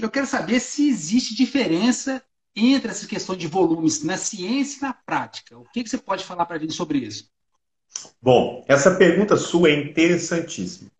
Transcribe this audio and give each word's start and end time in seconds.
eu 0.00 0.10
quero 0.10 0.26
saber 0.26 0.60
se 0.60 0.88
existe 0.88 1.34
diferença 1.34 2.22
entre 2.54 2.90
essa 2.90 3.06
questão 3.06 3.36
de 3.36 3.46
volumes 3.46 4.02
na 4.02 4.16
ciência 4.16 4.78
e 4.78 4.82
na 4.82 4.92
prática. 4.92 5.58
O 5.58 5.64
que, 5.64 5.82
que 5.82 5.90
você 5.90 5.98
pode 5.98 6.24
falar 6.24 6.46
para 6.46 6.56
a 6.56 6.58
gente 6.58 6.72
sobre 6.72 6.98
isso? 6.98 7.28
Bom, 8.20 8.64
essa 8.66 8.94
pergunta 8.94 9.36
sua 9.36 9.68
é 9.68 9.74
interessantíssima. 9.74 10.90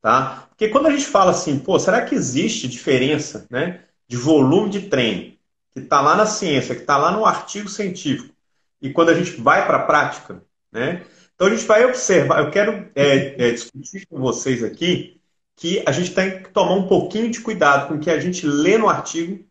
Tá? 0.00 0.46
Porque 0.48 0.68
quando 0.68 0.86
a 0.86 0.90
gente 0.90 1.06
fala 1.06 1.32
assim, 1.32 1.58
pô, 1.58 1.78
será 1.78 2.04
que 2.04 2.14
existe 2.14 2.68
diferença 2.68 3.46
né, 3.50 3.84
de 4.08 4.16
volume 4.16 4.70
de 4.70 4.88
treino 4.88 5.36
que 5.72 5.80
está 5.80 6.00
lá 6.00 6.16
na 6.16 6.24
ciência, 6.24 6.74
que 6.74 6.80
está 6.80 6.96
lá 6.96 7.10
no 7.10 7.26
artigo 7.26 7.68
científico, 7.68 8.34
e 8.80 8.90
quando 8.92 9.10
a 9.10 9.14
gente 9.14 9.32
vai 9.32 9.66
para 9.66 9.78
a 9.78 9.82
prática, 9.82 10.42
né? 10.72 11.04
Então 11.34 11.48
a 11.48 11.50
gente 11.50 11.66
vai 11.66 11.84
observar, 11.84 12.42
eu 12.42 12.50
quero 12.50 12.90
é, 12.94 13.48
é, 13.48 13.50
discutir 13.50 14.06
com 14.06 14.18
vocês 14.18 14.64
aqui 14.64 15.15
que 15.56 15.82
a 15.86 15.90
gente 15.90 16.14
tem 16.14 16.42
que 16.42 16.50
tomar 16.50 16.74
um 16.74 16.86
pouquinho 16.86 17.30
de 17.30 17.40
cuidado 17.40 17.88
com 17.88 17.94
o 17.94 17.98
que 17.98 18.10
a 18.10 18.20
gente 18.20 18.46
lê 18.46 18.76
no 18.76 18.88
artigo, 18.88 19.42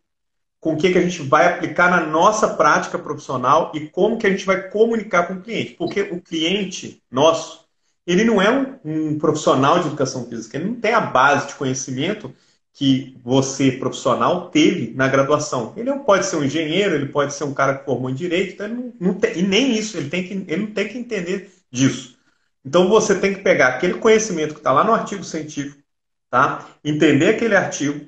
com 0.60 0.74
o 0.74 0.78
que, 0.78 0.92
que 0.92 0.98
a 0.98 1.02
gente 1.02 1.22
vai 1.24 1.48
aplicar 1.48 1.90
na 1.90 2.06
nossa 2.06 2.48
prática 2.48 2.98
profissional 2.98 3.72
e 3.74 3.88
como 3.88 4.18
que 4.18 4.28
a 4.28 4.30
gente 4.30 4.46
vai 4.46 4.70
comunicar 4.70 5.28
com 5.28 5.34
o 5.34 5.42
cliente. 5.42 5.74
Porque 5.74 6.02
o 6.02 6.22
cliente 6.22 7.04
nosso, 7.10 7.66
ele 8.06 8.24
não 8.24 8.42
é 8.42 8.52
um, 8.52 8.80
um 8.86 9.18
profissional 9.18 9.80
de 9.80 9.88
educação 9.88 10.28
física, 10.28 10.58
ele 10.58 10.70
não 10.70 10.76
tem 10.76 10.94
a 10.94 11.02
base 11.02 11.48
de 11.48 11.56
conhecimento 11.56 12.34
que 12.74 13.18
você, 13.24 13.72
profissional, 13.72 14.50
teve 14.50 14.94
na 14.96 15.08
graduação. 15.08 15.74
Ele 15.78 15.90
não 15.90 16.00
pode 16.00 16.26
ser 16.26 16.36
um 16.36 16.44
engenheiro, 16.44 16.94
ele 16.94 17.08
pode 17.08 17.34
ser 17.34 17.46
um 17.46 17.54
cara 17.54 17.78
que 17.78 17.86
formou 17.86 18.10
em 18.10 18.16
direito, 18.16 18.54
então 18.54 18.68
não, 18.68 18.94
não 19.00 19.14
tem, 19.14 19.40
e 19.40 19.42
nem 19.42 19.74
isso, 19.78 19.96
ele, 19.96 20.10
tem 20.10 20.28
que, 20.28 20.34
ele 20.34 20.64
não 20.64 20.72
tem 20.72 20.88
que 20.88 20.98
entender 20.98 21.52
disso. 21.72 22.18
Então 22.66 22.90
você 22.90 23.18
tem 23.18 23.34
que 23.34 23.42
pegar 23.42 23.68
aquele 23.68 23.94
conhecimento 23.96 24.54
que 24.54 24.60
está 24.60 24.74
lá 24.74 24.84
no 24.84 24.94
artigo 24.94 25.24
científico, 25.24 25.85
tá? 26.36 26.68
entender 26.84 27.30
aquele 27.30 27.56
artigo, 27.56 28.06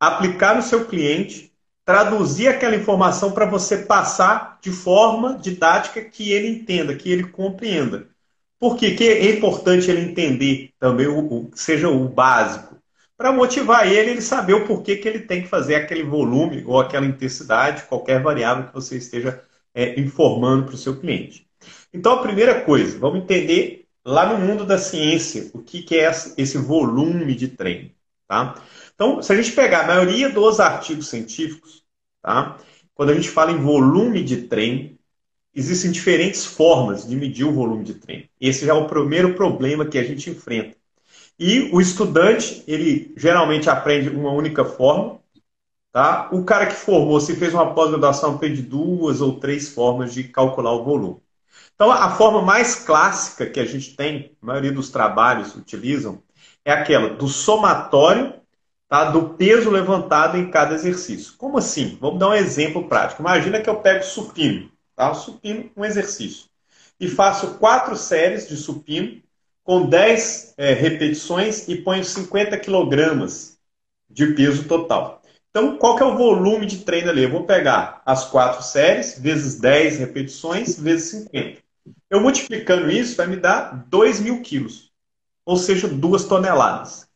aplicar 0.00 0.56
no 0.56 0.62
seu 0.62 0.86
cliente, 0.86 1.52
traduzir 1.84 2.48
aquela 2.48 2.74
informação 2.74 3.32
para 3.32 3.44
você 3.44 3.76
passar 3.76 4.58
de 4.62 4.70
forma 4.70 5.36
didática 5.36 6.00
que 6.00 6.32
ele 6.32 6.48
entenda, 6.48 6.94
que 6.94 7.12
ele 7.12 7.24
compreenda. 7.24 8.08
Por 8.58 8.74
quê? 8.74 8.92
que 8.92 9.04
é 9.04 9.30
importante 9.30 9.90
ele 9.90 10.00
entender 10.00 10.70
também 10.78 11.08
o, 11.08 11.18
o 11.18 11.50
seja 11.54 11.90
o 11.90 12.08
básico? 12.08 12.78
Para 13.18 13.32
motivar 13.32 13.86
ele, 13.86 14.12
ele 14.12 14.22
saber 14.22 14.54
o 14.54 14.66
porquê 14.66 14.96
que 14.96 15.06
ele 15.06 15.20
tem 15.20 15.42
que 15.42 15.48
fazer 15.48 15.74
aquele 15.74 16.04
volume 16.04 16.64
ou 16.66 16.80
aquela 16.80 17.04
intensidade, 17.04 17.82
qualquer 17.82 18.22
variável 18.22 18.68
que 18.68 18.72
você 18.72 18.96
esteja 18.96 19.42
é, 19.74 20.00
informando 20.00 20.64
para 20.64 20.74
o 20.74 20.78
seu 20.78 20.98
cliente. 20.98 21.46
Então, 21.92 22.14
a 22.14 22.22
primeira 22.22 22.62
coisa, 22.62 22.98
vamos 22.98 23.20
entender 23.20 23.87
lá 24.04 24.32
no 24.32 24.44
mundo 24.44 24.64
da 24.64 24.78
ciência 24.78 25.50
o 25.54 25.62
que, 25.62 25.82
que 25.82 25.96
é 25.96 26.10
esse 26.36 26.58
volume 26.58 27.34
de 27.34 27.48
treino. 27.48 27.90
Tá? 28.26 28.62
Então, 28.94 29.22
se 29.22 29.32
a 29.32 29.36
gente 29.36 29.52
pegar 29.52 29.84
a 29.84 29.86
maioria 29.86 30.30
dos 30.30 30.60
artigos 30.60 31.08
científicos, 31.08 31.84
tá? 32.22 32.58
quando 32.94 33.10
a 33.10 33.14
gente 33.14 33.30
fala 33.30 33.52
em 33.52 33.62
volume 33.62 34.22
de 34.22 34.42
treino, 34.42 34.98
existem 35.54 35.90
diferentes 35.90 36.44
formas 36.44 37.06
de 37.08 37.16
medir 37.16 37.44
o 37.44 37.52
volume 37.52 37.84
de 37.84 37.94
treino. 37.94 38.28
Esse 38.40 38.66
já 38.66 38.72
é 38.72 38.76
o 38.76 38.86
primeiro 38.86 39.34
problema 39.34 39.86
que 39.86 39.98
a 39.98 40.04
gente 40.04 40.30
enfrenta. 40.30 40.76
E 41.38 41.70
o 41.72 41.80
estudante, 41.80 42.64
ele 42.66 43.14
geralmente 43.16 43.70
aprende 43.70 44.08
uma 44.10 44.32
única 44.32 44.64
forma. 44.64 45.20
Tá? 45.92 46.28
O 46.32 46.44
cara 46.44 46.66
que 46.66 46.74
formou, 46.74 47.20
se 47.20 47.36
fez 47.36 47.54
uma 47.54 47.74
pós-graduação, 47.74 48.34
aprende 48.34 48.62
duas 48.62 49.20
ou 49.20 49.38
três 49.40 49.68
formas 49.68 50.12
de 50.12 50.24
calcular 50.24 50.72
o 50.72 50.84
volume. 50.84 51.20
Então, 51.78 51.92
a 51.92 52.10
forma 52.10 52.42
mais 52.42 52.74
clássica 52.74 53.46
que 53.46 53.60
a 53.60 53.64
gente 53.64 53.94
tem, 53.94 54.36
a 54.42 54.46
maioria 54.46 54.72
dos 54.72 54.90
trabalhos 54.90 55.54
utilizam, 55.54 56.20
é 56.64 56.72
aquela 56.72 57.10
do 57.10 57.28
somatório 57.28 58.34
tá, 58.88 59.12
do 59.12 59.34
peso 59.34 59.70
levantado 59.70 60.36
em 60.36 60.50
cada 60.50 60.74
exercício. 60.74 61.34
Como 61.38 61.56
assim? 61.56 61.96
Vamos 62.00 62.18
dar 62.18 62.30
um 62.30 62.34
exemplo 62.34 62.88
prático. 62.88 63.22
Imagina 63.22 63.60
que 63.60 63.70
eu 63.70 63.80
pego 63.80 64.02
supino. 64.02 64.68
Tá? 64.96 65.14
Supino, 65.14 65.70
um 65.76 65.84
exercício. 65.84 66.46
E 66.98 67.08
faço 67.08 67.58
quatro 67.58 67.94
séries 67.94 68.48
de 68.48 68.56
supino 68.56 69.22
com 69.62 69.88
10 69.88 70.54
é, 70.56 70.72
repetições 70.72 71.68
e 71.68 71.76
ponho 71.76 72.04
50 72.04 72.58
quilogramas 72.58 73.56
de 74.10 74.26
peso 74.34 74.64
total. 74.66 75.22
Então, 75.50 75.78
qual 75.78 75.94
que 75.94 76.02
é 76.02 76.06
o 76.06 76.16
volume 76.16 76.66
de 76.66 76.78
treino 76.78 77.08
ali? 77.08 77.22
Eu 77.22 77.30
vou 77.30 77.44
pegar 77.44 78.02
as 78.04 78.24
quatro 78.24 78.64
séries, 78.64 79.16
vezes 79.16 79.60
10 79.60 79.98
repetições, 79.98 80.76
vezes 80.76 81.10
50. 81.28 81.67
Eu 82.10 82.20
multiplicando 82.20 82.90
isso 82.90 83.16
vai 83.16 83.26
me 83.26 83.36
dar 83.36 83.84
2 83.88 84.20
mil 84.20 84.40
quilos, 84.40 84.90
ou 85.44 85.56
seja, 85.56 85.86
2 85.86 86.24
toneladas. 86.24 87.06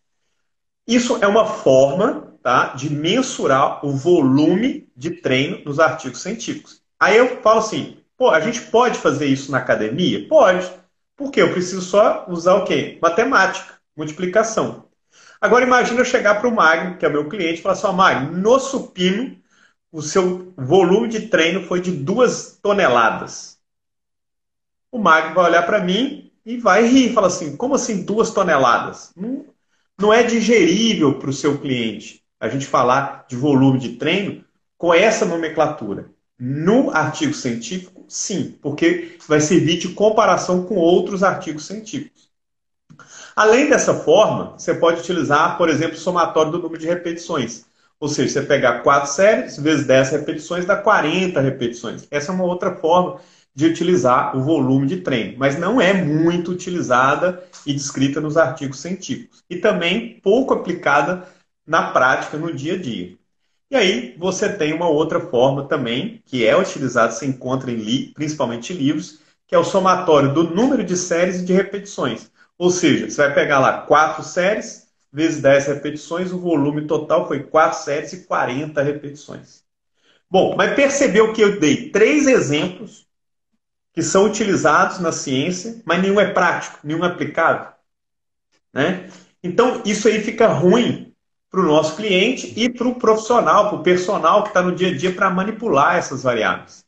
Isso 0.86 1.18
é 1.22 1.26
uma 1.26 1.46
forma 1.46 2.36
tá, 2.42 2.74
de 2.74 2.90
mensurar 2.90 3.84
o 3.86 3.92
volume 3.92 4.88
de 4.96 5.10
treino 5.12 5.64
nos 5.64 5.78
artigos 5.78 6.20
científicos. 6.20 6.82
Aí 7.00 7.16
eu 7.16 7.40
falo 7.40 7.60
assim, 7.60 7.98
pô, 8.16 8.30
a 8.30 8.40
gente 8.40 8.60
pode 8.60 8.98
fazer 8.98 9.26
isso 9.26 9.50
na 9.50 9.58
academia? 9.58 10.26
Pode. 10.28 10.70
Por 11.16 11.30
quê? 11.30 11.40
Eu 11.40 11.52
preciso 11.52 11.82
só 11.82 12.26
usar 12.28 12.54
o 12.54 12.64
quê? 12.64 12.98
Matemática, 13.00 13.78
multiplicação. 13.96 14.88
Agora 15.40 15.64
imagine 15.64 15.98
eu 15.98 16.04
chegar 16.04 16.36
para 16.36 16.48
o 16.48 16.54
Magno, 16.54 16.96
que 16.96 17.04
é 17.04 17.08
o 17.08 17.12
meu 17.12 17.28
cliente, 17.28 17.60
e 17.60 17.62
falar 17.62 17.74
assim, 17.74 17.86
ó, 17.86 17.92
Magno, 17.92 18.36
no 18.36 18.58
supino, 18.60 19.36
o 19.90 20.02
seu 20.02 20.52
volume 20.56 21.08
de 21.08 21.28
treino 21.28 21.64
foi 21.64 21.80
de 21.80 21.90
duas 21.90 22.58
toneladas. 22.62 23.51
O 24.92 24.98
Magno 24.98 25.34
vai 25.34 25.46
olhar 25.46 25.64
para 25.64 25.82
mim 25.82 26.30
e 26.44 26.58
vai 26.58 26.86
rir, 26.86 27.14
fala 27.14 27.28
assim, 27.28 27.56
como 27.56 27.74
assim 27.74 28.04
duas 28.04 28.30
toneladas? 28.30 29.10
Não, 29.16 29.46
não 29.98 30.12
é 30.12 30.22
digerível 30.22 31.18
para 31.18 31.30
o 31.30 31.32
seu 31.32 31.58
cliente 31.58 32.22
a 32.38 32.46
gente 32.48 32.66
falar 32.66 33.24
de 33.26 33.34
volume 33.34 33.78
de 33.78 33.96
treino 33.96 34.44
com 34.76 34.92
essa 34.92 35.24
nomenclatura. 35.24 36.10
No 36.38 36.90
artigo 36.90 37.32
científico, 37.32 38.04
sim, 38.06 38.58
porque 38.60 39.16
vai 39.26 39.40
servir 39.40 39.78
de 39.78 39.88
comparação 39.90 40.64
com 40.64 40.74
outros 40.74 41.22
artigos 41.22 41.66
científicos. 41.66 42.28
Além 43.34 43.70
dessa 43.70 43.94
forma, 43.94 44.58
você 44.58 44.74
pode 44.74 45.00
utilizar, 45.00 45.56
por 45.56 45.70
exemplo, 45.70 45.96
o 45.96 46.00
somatório 46.00 46.52
do 46.52 46.58
número 46.58 46.80
de 46.80 46.86
repetições. 46.86 47.64
Ou 47.98 48.08
seja, 48.08 48.32
você 48.32 48.42
pegar 48.42 48.80
4 48.80 49.10
séries 49.10 49.56
vezes 49.56 49.86
10 49.86 50.10
repetições 50.10 50.66
dá 50.66 50.76
40 50.76 51.40
repetições. 51.40 52.06
Essa 52.10 52.32
é 52.32 52.34
uma 52.34 52.44
outra 52.44 52.74
forma 52.74 53.20
de 53.54 53.66
utilizar 53.66 54.36
o 54.36 54.42
volume 54.42 54.86
de 54.86 54.98
treino, 54.98 55.38
mas 55.38 55.58
não 55.58 55.80
é 55.80 55.92
muito 55.92 56.50
utilizada 56.50 57.42
e 57.66 57.72
descrita 57.72 58.20
nos 58.20 58.36
artigos 58.36 58.80
científicos. 58.80 59.42
E 59.48 59.56
também 59.56 60.20
pouco 60.22 60.54
aplicada 60.54 61.28
na 61.66 61.90
prática, 61.90 62.38
no 62.38 62.52
dia 62.52 62.74
a 62.74 62.78
dia. 62.78 63.16
E 63.70 63.76
aí 63.76 64.16
você 64.18 64.52
tem 64.52 64.72
uma 64.72 64.88
outra 64.88 65.20
forma 65.20 65.66
também, 65.66 66.22
que 66.26 66.46
é 66.46 66.56
utilizada, 66.56 67.12
se 67.12 67.26
encontra 67.26 67.70
em 67.70 68.12
principalmente 68.12 68.72
em 68.72 68.76
livros, 68.76 69.20
que 69.46 69.54
é 69.54 69.58
o 69.58 69.64
somatório 69.64 70.32
do 70.32 70.44
número 70.54 70.84
de 70.84 70.96
séries 70.96 71.40
e 71.40 71.44
de 71.44 71.52
repetições. 71.52 72.30
Ou 72.58 72.70
seja, 72.70 73.10
você 73.10 73.16
vai 73.22 73.34
pegar 73.34 73.58
lá 73.58 73.82
4 73.82 74.22
séries 74.22 74.82
vezes 75.12 75.42
10 75.42 75.66
repetições, 75.66 76.32
o 76.32 76.38
volume 76.38 76.86
total 76.86 77.28
foi 77.28 77.42
4 77.42 77.80
séries 77.80 78.12
e 78.14 78.24
40 78.24 78.82
repetições. 78.82 79.62
Bom, 80.30 80.56
mas 80.56 80.74
percebeu 80.74 81.34
que 81.34 81.42
eu 81.42 81.60
dei 81.60 81.90
três 81.90 82.26
exemplos 82.26 83.06
que 83.92 84.02
são 84.02 84.24
utilizados 84.24 84.98
na 84.98 85.12
ciência, 85.12 85.82
mas 85.84 86.00
nenhum 86.00 86.20
é 86.20 86.30
prático, 86.32 86.78
nenhum 86.82 87.04
é 87.04 87.08
aplicável. 87.08 87.72
Né? 88.72 89.10
Então, 89.42 89.82
isso 89.84 90.08
aí 90.08 90.20
fica 90.22 90.48
ruim 90.48 91.12
para 91.50 91.60
o 91.60 91.66
nosso 91.66 91.96
cliente 91.96 92.54
e 92.56 92.70
para 92.70 92.88
o 92.88 92.94
profissional, 92.94 93.68
para 93.68 93.78
o 93.78 93.82
personal 93.82 94.42
que 94.42 94.48
está 94.48 94.62
no 94.62 94.74
dia 94.74 94.88
a 94.88 94.96
dia 94.96 95.12
para 95.12 95.30
manipular 95.30 95.96
essas 95.96 96.22
variáveis. 96.22 96.84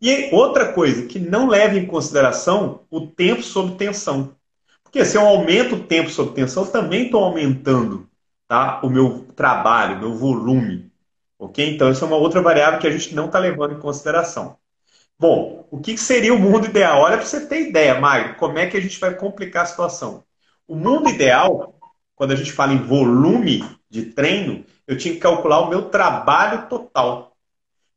E 0.00 0.30
outra 0.32 0.72
coisa, 0.72 1.06
que 1.06 1.18
não 1.18 1.48
leva 1.48 1.76
em 1.76 1.86
consideração 1.86 2.84
o 2.90 3.06
tempo 3.06 3.42
sob 3.42 3.76
tensão. 3.76 4.34
Porque 4.82 5.04
se 5.04 5.16
eu 5.16 5.26
aumento 5.26 5.74
o 5.74 5.84
tempo 5.84 6.08
sob 6.08 6.32
tensão, 6.32 6.66
também 6.66 7.06
estou 7.06 7.22
aumentando 7.22 8.08
tá, 8.48 8.80
o 8.82 8.88
meu 8.88 9.26
trabalho, 9.34 9.96
o 9.96 10.00
meu 10.00 10.14
volume. 10.14 10.90
Ok? 11.38 11.74
Então, 11.74 11.88
essa 11.88 12.04
é 12.04 12.08
uma 12.08 12.16
outra 12.16 12.40
variável 12.40 12.78
que 12.78 12.86
a 12.86 12.90
gente 12.90 13.14
não 13.14 13.26
está 13.26 13.38
levando 13.38 13.74
em 13.74 13.80
consideração. 13.80 14.56
Bom, 15.18 15.66
o 15.70 15.80
que 15.80 15.96
seria 15.96 16.34
o 16.34 16.38
mundo 16.38 16.66
ideal? 16.66 17.00
Olha 17.00 17.16
para 17.16 17.26
você 17.26 17.46
ter 17.46 17.68
ideia, 17.68 17.98
Maio, 17.98 18.36
como 18.36 18.58
é 18.58 18.66
que 18.66 18.76
a 18.76 18.80
gente 18.80 19.00
vai 19.00 19.14
complicar 19.14 19.62
a 19.62 19.66
situação. 19.66 20.24
O 20.68 20.76
mundo 20.76 21.08
ideal, 21.08 21.78
quando 22.14 22.32
a 22.32 22.36
gente 22.36 22.52
fala 22.52 22.74
em 22.74 22.82
volume 22.82 23.64
de 23.88 24.06
treino, 24.06 24.64
eu 24.86 24.96
tinha 24.96 25.14
que 25.14 25.20
calcular 25.20 25.60
o 25.60 25.70
meu 25.70 25.88
trabalho 25.88 26.68
total. 26.68 27.34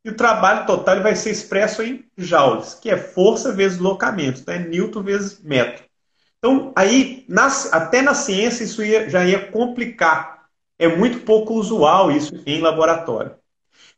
E 0.02 0.08
o 0.08 0.16
trabalho 0.16 0.66
total 0.66 1.02
vai 1.02 1.14
ser 1.14 1.30
expresso 1.30 1.82
em 1.82 2.06
joules, 2.16 2.74
que 2.74 2.88
é 2.88 2.96
força 2.96 3.52
vezes 3.52 3.76
deslocamento, 3.76 4.40
então 4.40 4.54
é 4.54 4.58
Newton 4.58 5.02
vezes 5.02 5.42
metro. 5.42 5.84
Então, 6.38 6.72
aí, 6.74 7.26
até 7.70 8.00
na 8.00 8.14
ciência, 8.14 8.64
isso 8.64 8.82
ia, 8.82 9.10
já 9.10 9.22
ia 9.26 9.50
complicar. 9.50 10.46
É 10.78 10.88
muito 10.88 11.20
pouco 11.20 11.52
usual 11.52 12.10
isso 12.10 12.32
em 12.46 12.62
laboratório. 12.62 13.39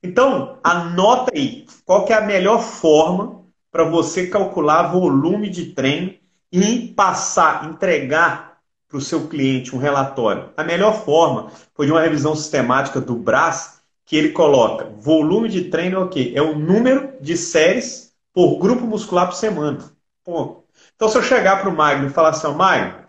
Então, 0.02 0.58
anota 0.64 1.30
aí 1.34 1.66
qual 1.84 2.04
que 2.04 2.12
é 2.12 2.16
a 2.16 2.26
melhor 2.26 2.60
forma 2.60 3.44
para 3.70 3.84
você 3.84 4.26
calcular 4.26 4.90
volume 4.90 5.48
de 5.48 5.66
treino 5.66 6.14
e 6.50 6.88
passar, 6.88 7.68
entregar 7.70 8.58
para 8.88 8.98
o 8.98 9.00
seu 9.00 9.28
cliente 9.28 9.74
um 9.74 9.78
relatório? 9.78 10.50
A 10.56 10.64
melhor 10.64 11.04
forma 11.04 11.50
foi 11.74 11.86
de 11.86 11.92
uma 11.92 12.00
revisão 12.00 12.34
sistemática 12.34 13.00
do 13.00 13.14
BRAS, 13.14 13.80
que 14.04 14.16
ele 14.16 14.30
coloca 14.30 14.90
volume 14.98 15.48
de 15.48 15.64
treino 15.64 15.96
é 15.96 16.04
o 16.04 16.08
quê? 16.08 16.32
É 16.34 16.42
o 16.42 16.58
número 16.58 17.14
de 17.20 17.36
séries 17.36 18.12
por 18.32 18.58
grupo 18.58 18.84
muscular 18.84 19.26
por 19.26 19.36
semana. 19.36 19.78
Então, 20.22 21.08
se 21.08 21.16
eu 21.16 21.22
chegar 21.22 21.60
para 21.60 21.70
o 21.70 21.76
Magno 21.76 22.08
e 22.08 22.10
falar 22.10 22.30
assim, 22.30 22.52
Magno, 22.54 23.06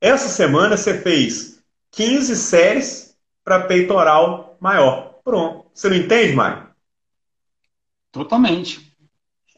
essa 0.00 0.28
semana 0.28 0.76
você 0.76 0.98
fez 0.98 1.62
15 1.90 2.36
séries 2.36 3.16
para 3.44 3.60
peitoral 3.60 4.56
maior. 4.60 5.20
Pronto. 5.24 5.61
Você 5.74 5.88
não 5.88 5.96
entende, 5.96 6.34
Magno? 6.34 6.68
Totalmente. 8.10 8.94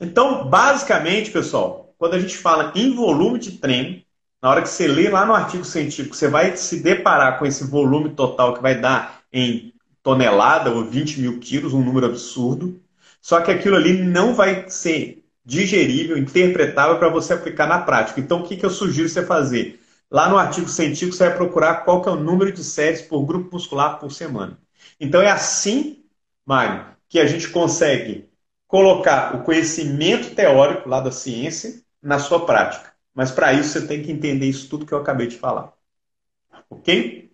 Então, 0.01 0.49
basicamente, 0.49 1.31
pessoal, 1.31 1.95
quando 1.99 2.15
a 2.15 2.21
gente 2.21 2.37
fala 2.37 2.73
em 2.75 2.95
volume 2.95 3.39
de 3.39 3.53
treino, 3.53 4.03
na 4.41 4.51
hora 4.51 4.63
que 4.63 4.69
você 4.69 4.87
lê 4.87 5.09
lá 5.09 5.25
no 5.25 5.35
artigo 5.35 5.65
científico, 5.65 6.15
você 6.15 6.29
vai 6.29 6.57
se 6.57 6.83
deparar 6.83 7.39
com 7.39 7.47
esse 7.47 7.65
volume 7.65 8.11
total 8.11 8.55
que 8.55 8.63
vai 8.63 8.79
dar 8.79 9.23
em 9.33 9.73
tonelada 10.03 10.71
ou 10.71 10.85
20 10.85 11.21
mil 11.21 11.41
quilos, 11.41 11.73
um 11.73 11.83
número 11.83 12.07
absurdo. 12.07 12.79
Só 13.23 13.41
que 13.41 13.51
aquilo 13.51 13.77
ali 13.77 14.03
não 14.03 14.35
vai 14.35 14.69
ser 14.69 15.25
digerível, 15.45 16.19
interpretável 16.19 16.99
para 16.99 17.09
você 17.09 17.33
aplicar 17.33 17.67
na 17.67 17.81
prática. 17.81 18.21
Então, 18.21 18.41
o 18.41 18.43
que, 18.45 18.57
que 18.57 18.67
eu 18.67 18.71
sugiro 18.71 19.09
você 19.09 19.25
fazer? 19.25 19.81
Lá 20.11 20.29
no 20.29 20.37
artigo 20.37 20.69
científico, 20.69 21.17
você 21.17 21.29
vai 21.29 21.37
procurar 21.37 21.77
qual 21.77 22.03
que 22.03 22.09
é 22.09 22.13
o 22.13 22.21
número 22.21 22.53
de 22.53 22.63
séries 22.63 23.01
por 23.01 23.25
grupo 23.25 23.55
muscular 23.55 23.99
por 23.99 24.13
semana. 24.13 24.59
Então, 25.01 25.23
é 25.23 25.31
assim, 25.31 26.04
Mário, 26.45 26.95
que 27.09 27.19
a 27.19 27.27
gente 27.27 27.49
consegue 27.49 28.29
colocar 28.67 29.37
o 29.37 29.45
conhecimento 29.45 30.35
teórico 30.35 30.89
lá 30.89 31.01
da 31.01 31.13
ciência 31.13 31.83
na 32.03 32.19
sua 32.19 32.45
prática. 32.45 32.93
Mas 33.15 33.31
para 33.31 33.53
isso 33.53 33.71
você 33.71 33.87
tem 33.87 34.03
que 34.03 34.11
entender 34.11 34.47
isso 34.47 34.69
tudo 34.69 34.85
que 34.85 34.93
eu 34.93 34.99
acabei 34.99 35.27
de 35.27 35.39
falar. 35.39 35.73
Ok? 36.69 37.31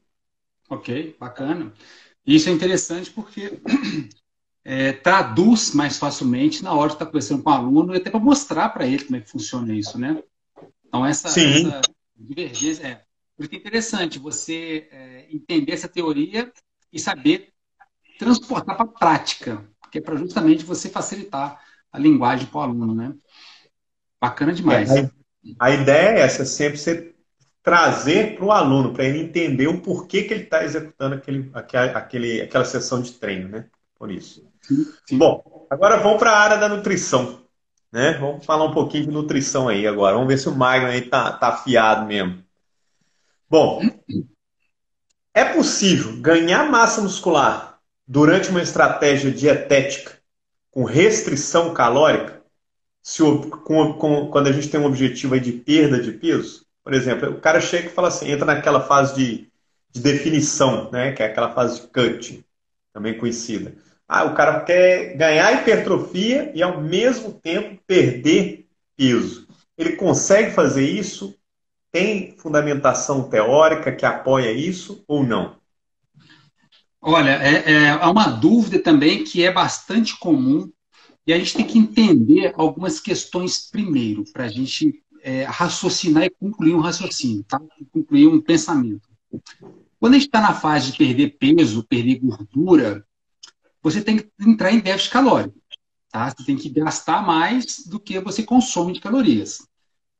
Ok, 0.68 1.16
bacana. 1.18 1.72
Isso 2.26 2.48
é 2.48 2.52
interessante 2.52 3.10
porque 3.10 3.60
é, 4.62 4.92
traduz 4.92 5.74
mais 5.74 5.98
facilmente 5.98 6.62
na 6.62 6.74
hora 6.74 6.88
de 6.88 6.94
estar 6.94 7.06
conversando 7.06 7.42
com 7.42 7.50
o 7.50 7.52
aluno 7.52 7.94
e 7.94 7.96
até 7.96 8.10
para 8.10 8.20
mostrar 8.20 8.68
para 8.68 8.86
ele 8.86 9.04
como 9.04 9.16
é 9.16 9.20
que 9.20 9.30
funciona 9.30 9.74
isso, 9.74 9.98
né? 9.98 10.22
Então, 10.86 11.06
essa, 11.06 11.28
essa 11.28 11.80
divergência 12.14 12.86
é. 12.86 13.04
Porque 13.36 13.56
é 13.56 13.58
interessante 13.58 14.18
você 14.18 14.88
é, 14.92 15.26
entender 15.30 15.72
essa 15.72 15.88
teoria 15.88 16.52
e 16.92 17.00
saber 17.00 17.52
transportar 18.20 18.76
para 18.76 18.84
a 18.84 18.88
prática, 18.88 19.64
que 19.90 19.98
é 19.98 20.02
para 20.02 20.14
justamente 20.14 20.62
você 20.62 20.90
facilitar 20.90 21.58
a 21.90 21.98
linguagem 21.98 22.46
para 22.46 22.58
o 22.58 22.62
aluno, 22.62 22.94
né? 22.94 23.14
Bacana 24.20 24.52
demais. 24.52 24.90
É, 24.90 25.10
a 25.58 25.70
ideia 25.70 26.18
é 26.18 26.20
essa, 26.20 26.44
sempre 26.44 26.78
você 26.78 27.14
trazer 27.62 28.36
para 28.36 28.44
o 28.44 28.52
aluno, 28.52 28.92
para 28.92 29.04
ele 29.04 29.22
entender 29.22 29.68
o 29.68 29.80
porquê 29.80 30.24
que 30.24 30.34
ele 30.34 30.44
está 30.44 30.62
executando 30.62 31.14
aquele, 31.14 31.50
aquele, 31.54 32.42
aquela 32.42 32.64
sessão 32.66 33.00
de 33.00 33.12
treino, 33.12 33.48
né? 33.48 33.66
Por 33.98 34.10
isso. 34.10 34.46
Sim, 34.60 34.86
sim. 35.06 35.18
Bom, 35.18 35.66
agora 35.70 35.96
vamos 35.96 36.18
para 36.18 36.32
a 36.32 36.38
área 36.38 36.58
da 36.58 36.68
nutrição. 36.68 37.40
Né? 37.90 38.18
Vamos 38.20 38.44
falar 38.44 38.66
um 38.66 38.72
pouquinho 38.72 39.06
de 39.06 39.10
nutrição 39.10 39.66
aí 39.66 39.86
agora. 39.86 40.14
Vamos 40.14 40.28
ver 40.28 40.38
se 40.38 40.48
o 40.48 40.54
Magno 40.54 40.88
aí 40.88 41.02
tá, 41.02 41.32
tá 41.32 41.48
afiado 41.48 42.06
mesmo. 42.06 42.44
Bom, 43.48 43.80
é 45.34 45.44
possível 45.44 46.20
ganhar 46.20 46.70
massa 46.70 47.00
muscular 47.00 47.69
durante 48.10 48.50
uma 48.50 48.60
estratégia 48.60 49.30
dietética 49.30 50.18
com 50.68 50.82
restrição 50.82 51.72
calórica? 51.72 52.40
se 53.00 53.22
com, 53.64 53.94
com, 53.94 54.28
quando 54.30 54.48
a 54.48 54.52
gente 54.52 54.68
tem 54.68 54.80
um 54.80 54.84
objetivo 54.84 55.38
de 55.38 55.52
perda 55.52 56.00
de 56.00 56.10
peso, 56.12 56.66
por 56.82 56.92
exemplo, 56.92 57.30
o 57.30 57.40
cara 57.40 57.60
chega 57.60 57.86
e 57.86 57.92
fala 57.92 58.08
assim, 58.08 58.28
entra 58.28 58.44
naquela 58.44 58.80
fase 58.80 59.14
de, 59.14 59.48
de 59.92 60.00
definição, 60.00 60.90
né, 60.90 61.12
que 61.12 61.22
é 61.22 61.26
aquela 61.26 61.54
fase 61.54 61.82
de 61.82 61.86
cut, 61.86 62.44
também 62.92 63.16
conhecida. 63.16 63.74
Ah, 64.08 64.24
o 64.24 64.34
cara 64.34 64.60
quer 64.60 65.16
ganhar 65.16 65.62
hipertrofia 65.62 66.50
e 66.52 66.62
ao 66.64 66.80
mesmo 66.80 67.32
tempo 67.32 67.80
perder 67.86 68.66
peso. 68.96 69.46
Ele 69.78 69.92
consegue 69.92 70.50
fazer 70.50 70.84
isso? 70.84 71.34
Tem 71.92 72.36
fundamentação 72.38 73.30
teórica 73.30 73.92
que 73.92 74.04
apoia 74.04 74.50
isso 74.50 75.04
ou 75.06 75.22
não? 75.24 75.59
Olha, 77.02 77.30
é, 77.30 77.72
é, 77.72 77.90
há 77.90 78.10
uma 78.10 78.26
dúvida 78.28 78.78
também 78.78 79.24
que 79.24 79.42
é 79.42 79.50
bastante 79.50 80.18
comum 80.18 80.70
e 81.26 81.32
a 81.32 81.38
gente 81.38 81.54
tem 81.54 81.66
que 81.66 81.78
entender 81.78 82.52
algumas 82.56 83.00
questões 83.00 83.70
primeiro, 83.70 84.24
para 84.32 84.44
a 84.44 84.48
gente 84.48 85.02
é, 85.22 85.44
raciocinar 85.44 86.24
e 86.24 86.30
concluir 86.30 86.74
um 86.74 86.80
raciocínio, 86.80 87.42
tá? 87.44 87.60
concluir 87.90 88.26
um 88.26 88.40
pensamento. 88.40 89.08
Quando 89.98 90.14
a 90.14 90.18
gente 90.18 90.26
está 90.26 90.40
na 90.40 90.54
fase 90.54 90.92
de 90.92 90.98
perder 90.98 91.38
peso, 91.38 91.84
perder 91.84 92.18
gordura, 92.18 93.06
você 93.82 94.02
tem 94.02 94.18
que 94.18 94.30
entrar 94.40 94.72
em 94.72 94.80
déficit 94.80 95.12
calórico. 95.12 95.58
Tá? 96.10 96.30
Você 96.30 96.44
tem 96.44 96.56
que 96.56 96.68
gastar 96.68 97.24
mais 97.24 97.86
do 97.86 97.98
que 97.98 98.18
você 98.20 98.42
consome 98.42 98.92
de 98.92 99.00
calorias. 99.00 99.66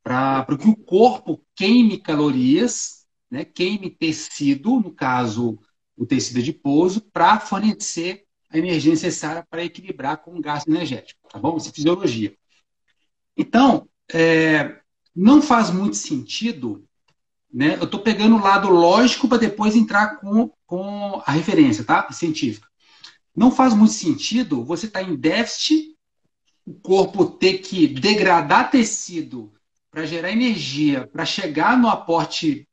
Para 0.02 0.46
que 0.56 0.68
o 0.68 0.76
corpo 0.76 1.44
queime 1.54 1.98
calorias, 1.98 3.04
né? 3.30 3.44
queime 3.44 3.90
tecido, 3.90 4.80
no 4.80 4.92
caso, 4.92 5.58
o 6.00 6.06
tecido 6.06 6.38
adiposo, 6.38 7.02
para 7.12 7.38
fornecer 7.38 8.25
a 8.49 8.56
energia 8.56 8.91
necessária 8.91 9.47
para 9.50 9.62
equilibrar 9.62 10.17
com 10.17 10.35
o 10.35 10.41
gasto 10.41 10.67
energético, 10.67 11.20
tá 11.29 11.38
bom? 11.38 11.58
Isso 11.58 11.69
é 11.69 11.73
fisiologia. 11.73 12.35
Então, 13.37 13.87
é, 14.11 14.81
não 15.14 15.43
faz 15.43 15.70
muito 15.70 15.97
sentido, 15.97 16.82
né? 17.52 17.76
Eu 17.76 17.85
estou 17.85 18.00
pegando 18.00 18.37
o 18.37 18.41
lado 18.41 18.70
lógico 18.70 19.29
para 19.29 19.37
depois 19.37 19.76
entrar 19.76 20.17
com, 20.17 20.50
com 20.64 21.23
a 21.26 21.32
referência, 21.32 21.85
tá? 21.85 22.11
Científica. 22.12 22.67
Não 23.37 23.50
faz 23.50 23.75
muito 23.75 23.93
sentido 23.93 24.64
você 24.64 24.87
estar 24.87 25.05
tá 25.05 25.06
em 25.06 25.14
déficit, 25.14 25.94
o 26.64 26.73
corpo 26.73 27.26
ter 27.26 27.58
que 27.58 27.87
degradar 27.87 28.70
tecido 28.70 29.52
para 29.91 30.06
gerar 30.06 30.32
energia, 30.32 31.06
para 31.06 31.26
chegar 31.26 31.76
no 31.76 31.88
aporte 31.91 32.67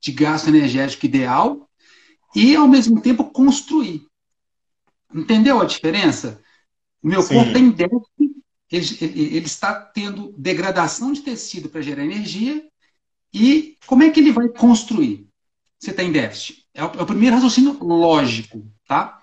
de 0.00 0.12
gasto 0.12 0.46
energético 0.46 1.04
ideal 1.04 1.67
e, 2.34 2.54
ao 2.54 2.68
mesmo 2.68 3.00
tempo, 3.00 3.24
construir. 3.24 4.06
Entendeu 5.14 5.60
a 5.60 5.64
diferença? 5.64 6.40
O 7.02 7.08
meu 7.08 7.22
Sim. 7.22 7.34
corpo 7.34 7.52
tem 7.52 7.70
déficit, 7.70 8.28
ele, 8.70 9.36
ele, 9.36 9.46
está 9.46 9.74
tendo 9.74 10.34
degradação 10.36 11.12
de 11.12 11.22
tecido 11.22 11.68
para 11.68 11.80
gerar 11.80 12.04
energia. 12.04 12.66
E 13.32 13.76
como 13.86 14.02
é 14.02 14.10
que 14.10 14.20
ele 14.20 14.32
vai 14.32 14.48
construir? 14.48 15.26
Você 15.78 15.90
está 15.90 16.02
em 16.02 16.12
déficit. 16.12 16.66
É 16.74 16.84
o, 16.84 16.88
é 16.88 17.02
o, 17.02 17.06
primeiro 17.06 17.36
raciocínio 17.36 17.78
lógico, 17.82 18.70
tá? 18.86 19.18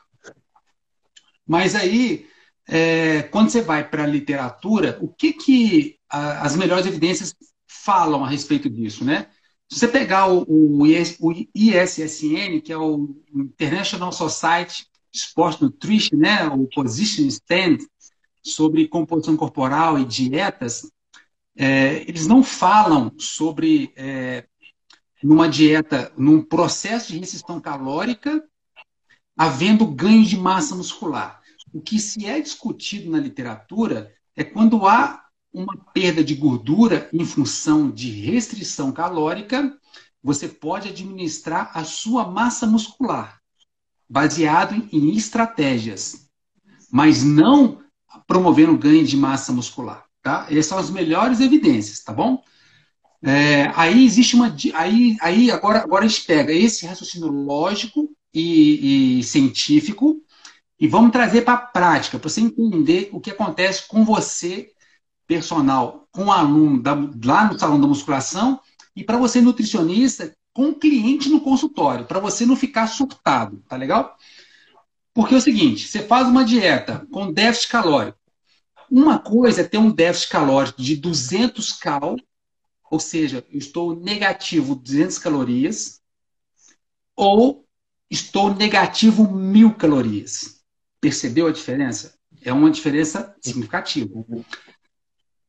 Mas 1.45 1.75
aí, 1.75 2.27
é, 2.67 3.23
quando 3.23 3.49
você 3.49 3.61
vai 3.61 3.87
para 3.87 4.03
a 4.03 4.07
literatura, 4.07 4.97
o 4.99 5.07
que, 5.07 5.33
que 5.33 5.99
a, 6.09 6.41
as 6.41 6.55
melhores 6.55 6.87
evidências 6.87 7.35
falam 7.67 8.23
a 8.23 8.29
respeito 8.29 8.67
disso, 8.69 9.05
né? 9.05 9.27
Se 9.71 9.79
você 9.79 9.87
pegar 9.87 10.27
o, 10.27 10.45
o, 10.47 10.85
IS, 10.85 11.17
o 11.19 11.31
ISSN, 11.53 12.61
que 12.61 12.71
é 12.71 12.77
o 12.77 13.15
International 13.33 14.11
Society 14.11 14.87
Sport 15.11 15.61
Nutrition, 15.61 16.17
né, 16.17 16.47
o 16.47 16.67
Position 16.67 17.25
Stand, 17.27 17.77
sobre 18.43 18.87
composição 18.87 19.35
corporal 19.35 19.97
e 19.97 20.05
dietas, 20.05 20.91
é, 21.57 22.03
eles 22.07 22.27
não 22.27 22.43
falam 22.43 23.11
sobre 23.17 23.91
é, 23.95 24.45
numa 25.23 25.49
dieta, 25.49 26.11
num 26.15 26.43
processo 26.43 27.11
de 27.11 27.17
restrição 27.17 27.59
calórica, 27.59 28.43
havendo 29.35 29.87
ganho 29.87 30.23
de 30.23 30.37
massa 30.37 30.75
muscular. 30.75 31.41
O 31.73 31.81
que 31.81 31.99
se 31.99 32.25
é 32.25 32.39
discutido 32.39 33.09
na 33.09 33.17
literatura 33.17 34.13
é 34.35 34.43
quando 34.43 34.85
há 34.85 35.24
uma 35.55 35.77
perda 35.93 36.23
de 36.23 36.35
gordura 36.35 37.09
em 37.13 37.25
função 37.25 37.89
de 37.89 38.09
restrição 38.09 38.91
calórica, 38.91 39.73
você 40.21 40.47
pode 40.47 40.89
administrar 40.89 41.71
a 41.73 41.83
sua 41.83 42.27
massa 42.29 42.67
muscular 42.67 43.39
baseado 44.07 44.75
em 44.91 45.15
estratégias, 45.15 46.27
mas 46.91 47.23
não 47.23 47.79
promovendo 48.27 48.77
ganho 48.77 49.05
de 49.05 49.15
massa 49.15 49.51
muscular. 49.51 50.05
Tá? 50.21 50.47
Essas 50.49 50.65
são 50.65 50.77
as 50.77 50.89
melhores 50.89 51.39
evidências, 51.39 52.03
tá 52.03 52.11
bom? 52.11 52.43
É, 53.23 53.71
aí 53.75 54.05
existe 54.05 54.35
uma. 54.35 54.53
Aí, 54.73 55.15
aí 55.21 55.51
agora, 55.51 55.79
agora 55.79 56.05
a 56.05 56.07
gente 56.07 56.25
pega 56.25 56.51
esse 56.51 56.85
raciocínio 56.85 57.29
lógico 57.29 58.09
e, 58.33 59.19
e 59.19 59.23
científico 59.23 60.21
e 60.79 60.87
vamos 60.87 61.11
trazer 61.11 61.41
para 61.41 61.53
a 61.53 61.57
prática, 61.57 62.19
para 62.19 62.29
você 62.29 62.41
entender 62.41 63.09
o 63.13 63.19
que 63.19 63.31
acontece 63.31 63.87
com 63.87 64.03
você, 64.03 64.71
personal, 65.27 66.07
com 66.11 66.25
o 66.25 66.31
aluno 66.31 66.81
da, 66.81 66.95
lá 67.23 67.51
no 67.51 67.59
salão 67.59 67.79
da 67.79 67.87
musculação, 67.87 68.59
e 68.95 69.03
para 69.03 69.17
você, 69.17 69.41
nutricionista, 69.41 70.35
com 70.53 70.73
cliente 70.73 71.29
no 71.29 71.41
consultório, 71.41 72.05
para 72.05 72.19
você 72.19 72.45
não 72.45 72.55
ficar 72.55 72.87
surtado, 72.87 73.61
tá 73.67 73.75
legal? 73.75 74.17
Porque 75.13 75.33
é 75.33 75.37
o 75.37 75.41
seguinte, 75.41 75.87
você 75.87 76.01
faz 76.01 76.27
uma 76.27 76.45
dieta 76.45 77.05
com 77.11 77.31
déficit 77.31 77.69
calórico. 77.69 78.17
Uma 78.89 79.19
coisa 79.19 79.61
é 79.61 79.63
ter 79.63 79.77
um 79.77 79.91
déficit 79.91 80.29
calórico 80.29 80.81
de 80.81 80.95
200 80.95 81.73
cal 81.73 82.15
ou 82.89 82.99
seja, 82.99 83.45
eu 83.51 83.57
estou 83.57 83.95
negativo 83.95 84.75
200 84.75 85.17
calorias, 85.17 86.01
ou 87.15 87.67
estou 88.09 88.53
negativo 88.53 89.23
1.000 89.23 89.75
calorias. 89.75 90.61
Percebeu 91.01 91.47
a 91.47 91.51
diferença? 91.51 92.17
É 92.41 92.53
uma 92.53 92.69
diferença 92.69 93.35
significativa. 93.41 94.23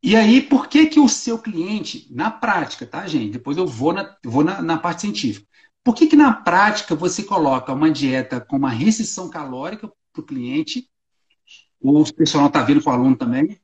E 0.06 0.14
aí, 0.14 0.40
por 0.40 0.68
que, 0.68 0.86
que 0.86 1.00
o 1.00 1.08
seu 1.08 1.36
cliente, 1.36 2.06
na 2.12 2.30
prática, 2.30 2.86
tá, 2.86 3.08
gente? 3.08 3.32
Depois 3.32 3.56
eu 3.56 3.66
vou 3.66 3.92
na, 3.92 4.16
vou 4.24 4.44
na, 4.44 4.62
na 4.62 4.78
parte 4.78 5.00
científica. 5.00 5.44
Por 5.82 5.96
que, 5.96 6.06
que 6.06 6.14
na 6.14 6.32
prática 6.32 6.94
você 6.94 7.24
coloca 7.24 7.72
uma 7.72 7.90
dieta 7.90 8.40
com 8.40 8.56
uma 8.56 8.70
restrição 8.70 9.28
calórica 9.28 9.90
para 10.12 10.22
o 10.22 10.24
cliente, 10.24 10.88
o 11.80 12.04
pessoal 12.12 12.46
está 12.46 12.62
vendo 12.62 12.84
com 12.84 12.88
o 12.88 12.92
aluno 12.92 13.16
também, 13.16 13.60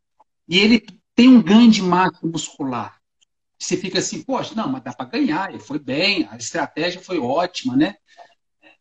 e 0.49 0.59
ele 0.59 0.85
tem 1.15 1.29
um 1.29 1.41
ganho 1.41 1.71
de 1.71 1.81
massa 1.81 2.19
muscular? 2.27 2.99
Você 3.57 3.77
fica 3.77 4.01
assim, 4.01 4.25
poxa, 4.25 4.53
não, 4.57 4.69
mas 4.69 4.83
dá 4.83 4.93
para 4.93 5.11
ganhar, 5.11 5.57
foi 5.61 5.79
bem, 5.79 6.27
a 6.29 6.37
estratégia 6.37 7.01
foi 7.01 7.21
ótima, 7.21 7.77
né? 7.77 7.95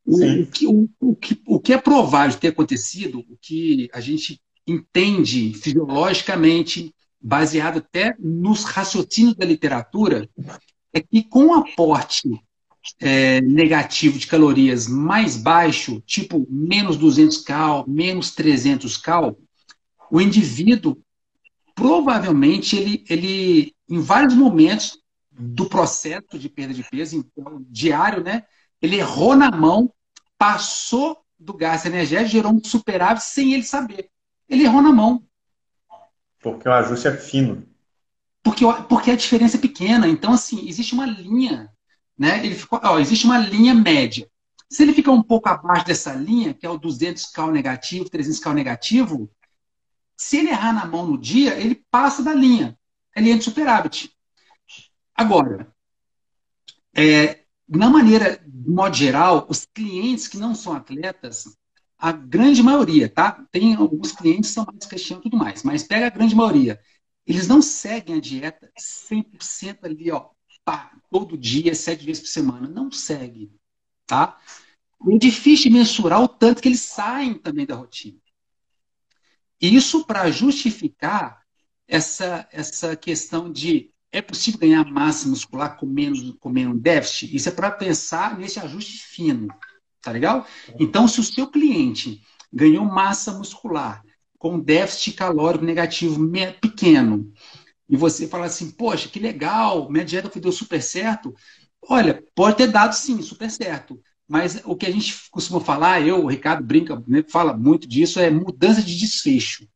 O, 0.03 0.15
o, 0.15 0.47
que, 0.47 0.65
o, 0.65 0.89
o, 0.99 1.15
que, 1.15 1.39
o 1.45 1.59
que 1.59 1.73
é 1.73 1.77
provável 1.77 2.39
ter 2.39 2.47
acontecido, 2.47 3.19
o 3.19 3.37
que 3.39 3.87
a 3.93 4.01
gente 4.01 4.41
entende 4.65 5.53
fisiologicamente, 5.53 6.91
baseado 7.21 7.77
até 7.77 8.15
nos 8.19 8.63
raciocínios 8.63 9.35
da 9.35 9.45
literatura, 9.45 10.29
é 10.93 10.99
que 10.99 11.23
com 11.23 11.47
o 11.47 11.53
aporte 11.53 12.29
é, 12.99 13.39
negativo 13.41 14.17
de 14.17 14.27
calorias 14.27 14.87
mais 14.87 15.37
baixo, 15.37 16.01
tipo 16.05 16.47
menos 16.49 16.97
200 16.97 17.37
cal, 17.39 17.85
menos 17.87 18.31
300 18.31 18.97
cal, 18.97 19.37
o 20.09 20.19
indivíduo 20.19 20.97
provavelmente 21.75 22.75
ele, 22.75 23.05
ele 23.09 23.75
em 23.89 23.99
vários 23.99 24.33
momentos 24.33 24.99
do 25.31 25.67
processo 25.67 26.37
de 26.37 26.49
perda 26.49 26.73
de 26.73 26.83
peso, 26.83 27.17
então, 27.17 27.65
diário, 27.69 28.23
né, 28.23 28.43
ele 28.81 28.97
errou 28.97 29.35
na 29.35 29.49
mão, 29.49 29.91
passou 30.37 31.17
do 31.39 31.53
gasto 31.53 31.87
energético, 31.87 32.31
gerou 32.31 32.53
um 32.53 32.63
superávit 32.63 33.23
sem 33.23 33.53
ele 33.53 33.63
saber. 33.63 34.09
Ele 34.47 34.63
errou 34.63 34.81
na 34.81 34.91
mão. 34.91 35.23
Porque 36.41 36.67
o 36.67 36.73
ajuste 36.73 37.07
é 37.07 37.15
fino. 37.15 37.67
Porque, 38.43 38.65
porque 38.89 39.11
a 39.11 39.15
diferença 39.15 39.57
é 39.57 39.59
pequena. 39.59 40.07
Então, 40.07 40.33
assim, 40.33 40.67
existe 40.67 40.93
uma 40.93 41.05
linha. 41.05 41.71
Né? 42.17 42.45
Ele 42.45 42.55
ficou, 42.55 42.79
ó, 42.83 42.99
existe 42.99 43.25
uma 43.25 43.37
linha 43.37 43.73
média. 43.73 44.29
Se 44.69 44.83
ele 44.83 44.93
ficar 44.93 45.11
um 45.11 45.21
pouco 45.21 45.49
abaixo 45.49 45.85
dessa 45.85 46.13
linha, 46.13 46.53
que 46.53 46.65
é 46.65 46.69
o 46.69 46.79
200K 46.79 47.51
negativo, 47.51 48.09
300K 48.09 48.53
negativo, 48.53 49.29
se 50.15 50.37
ele 50.37 50.49
errar 50.49 50.73
na 50.73 50.85
mão 50.85 51.05
no 51.05 51.17
dia, 51.17 51.59
ele 51.59 51.83
passa 51.89 52.23
da 52.23 52.33
linha. 52.33 52.77
Ele 53.15 53.29
entra 53.29 53.39
em 53.39 53.43
superávit. 53.43 54.15
Agora, 55.13 55.71
é, 56.95 57.43
na 57.67 57.89
maneira, 57.89 58.41
de 58.45 58.69
modo 58.69 58.95
geral, 58.95 59.45
os 59.49 59.65
clientes 59.65 60.27
que 60.27 60.37
não 60.37 60.55
são 60.55 60.73
atletas, 60.73 61.57
a 62.01 62.11
grande 62.11 62.63
maioria, 62.63 63.07
tá? 63.07 63.45
Tem 63.51 63.75
alguns 63.75 64.11
clientes 64.11 64.49
que 64.49 64.55
são 64.55 64.65
mais 64.65 64.85
questões 64.87 65.19
e 65.19 65.21
tudo 65.21 65.37
mais, 65.37 65.61
mas 65.61 65.83
pega 65.83 66.07
a 66.07 66.09
grande 66.09 66.35
maioria. 66.35 66.81
Eles 67.27 67.47
não 67.47 67.61
seguem 67.61 68.15
a 68.15 68.19
dieta 68.19 68.71
100% 68.75 69.85
ali, 69.85 70.11
ó, 70.11 70.29
pá, 70.65 70.91
todo 71.11 71.37
dia, 71.37 71.75
sete 71.75 72.03
vezes 72.03 72.23
por 72.23 72.29
semana. 72.29 72.67
Não 72.67 72.91
segue, 72.91 73.51
tá? 74.07 74.35
É 75.07 75.17
difícil 75.19 75.71
mensurar 75.71 76.23
o 76.23 76.27
tanto 76.27 76.59
que 76.59 76.69
eles 76.69 76.81
saem 76.81 77.35
também 77.35 77.67
da 77.67 77.75
rotina. 77.75 78.17
Isso 79.61 80.03
para 80.03 80.31
justificar 80.31 81.43
essa, 81.87 82.47
essa 82.51 82.95
questão 82.95 83.51
de 83.51 83.91
é 84.11 84.23
possível 84.23 84.59
ganhar 84.59 84.83
massa 84.85 85.29
muscular 85.29 85.77
com 85.77 85.85
menos, 85.85 86.35
com 86.39 86.49
menos 86.49 86.81
déficit? 86.81 87.33
Isso 87.35 87.47
é 87.47 87.51
para 87.51 87.69
pensar 87.69 88.39
nesse 88.39 88.59
ajuste 88.59 89.05
fino. 89.05 89.47
Tá 90.01 90.11
legal? 90.11 90.45
Então, 90.79 91.07
se 91.07 91.19
o 91.19 91.23
seu 91.23 91.47
cliente 91.47 92.21
ganhou 92.51 92.83
massa 92.85 93.33
muscular 93.33 94.03
com 94.37 94.59
déficit 94.59 95.13
calórico 95.13 95.63
negativo 95.63 96.19
pequeno, 96.59 97.31
e 97.87 97.95
você 97.95 98.27
fala 98.27 98.45
assim, 98.45 98.71
poxa, 98.71 99.09
que 99.09 99.19
legal, 99.19 99.91
minha 99.91 100.05
dieta 100.05 100.39
deu 100.39 100.51
super 100.51 100.81
certo. 100.81 101.35
Olha, 101.87 102.23
pode 102.33 102.57
ter 102.57 102.67
dado 102.67 102.93
sim, 102.93 103.21
super 103.21 103.51
certo. 103.51 104.01
Mas 104.27 104.61
o 104.63 104.75
que 104.77 104.85
a 104.85 104.91
gente 104.91 105.29
costuma 105.29 105.59
falar, 105.59 106.01
eu, 106.01 106.23
o 106.23 106.27
Ricardo 106.27 106.63
brinca, 106.63 107.03
né, 107.05 107.21
fala 107.27 107.55
muito 107.55 107.85
disso, 107.85 108.19
é 108.19 108.31
mudança 108.31 108.81
de 108.81 108.97
desfecho. 108.97 109.67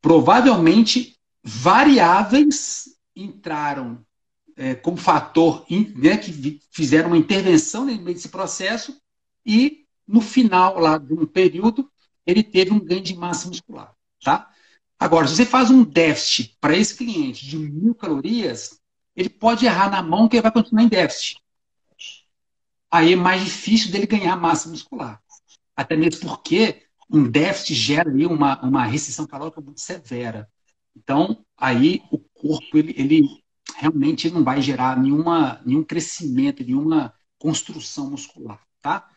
Provavelmente 0.00 1.16
variáveis 1.42 2.96
entraram 3.14 4.04
é, 4.56 4.74
como 4.74 4.96
fator 4.96 5.64
né, 5.96 6.16
que 6.16 6.60
fizeram 6.70 7.08
uma 7.08 7.18
intervenção 7.18 7.84
nesse 7.84 8.28
processo 8.28 9.00
e 9.44 9.84
no 10.06 10.20
final 10.20 10.78
lá 10.78 10.98
de 10.98 11.12
um 11.12 11.26
período 11.26 11.90
ele 12.26 12.42
teve 12.42 12.72
um 12.72 12.80
ganho 12.80 13.02
de 13.02 13.16
massa 13.16 13.48
muscular, 13.48 13.94
tá? 14.22 14.48
Agora, 14.98 15.26
se 15.26 15.34
você 15.34 15.44
faz 15.44 15.70
um 15.70 15.82
déficit 15.82 16.56
para 16.60 16.76
esse 16.76 16.96
cliente 16.96 17.44
de 17.44 17.58
mil 17.58 17.94
calorias, 17.94 18.80
ele 19.16 19.28
pode 19.28 19.66
errar 19.66 19.90
na 19.90 20.00
mão 20.00 20.28
que 20.28 20.36
ele 20.36 20.42
vai 20.42 20.52
continuar 20.52 20.84
em 20.84 20.88
déficit. 20.88 21.40
Aí 22.88 23.14
é 23.14 23.16
mais 23.16 23.42
difícil 23.44 23.90
dele 23.90 24.06
ganhar 24.06 24.36
massa 24.36 24.68
muscular. 24.68 25.20
Até 25.74 25.96
mesmo 25.96 26.28
porque 26.28 26.82
um 27.10 27.28
déficit 27.28 27.74
gera 27.74 28.10
ali 28.10 28.24
uma, 28.26 28.60
uma 28.62 28.84
restrição 28.84 29.26
calórica 29.26 29.60
muito 29.60 29.80
severa. 29.80 30.48
Então, 30.96 31.44
aí 31.56 32.02
o 32.12 32.18
corpo 32.18 32.78
ele, 32.78 32.94
ele 32.96 33.41
realmente 33.76 34.30
não 34.30 34.44
vai 34.44 34.60
gerar 34.60 34.98
nenhuma, 34.98 35.60
nenhum 35.64 35.84
crescimento, 35.84 36.64
nenhuma 36.64 37.14
construção 37.38 38.10
muscular, 38.10 38.60
tá? 38.80 39.08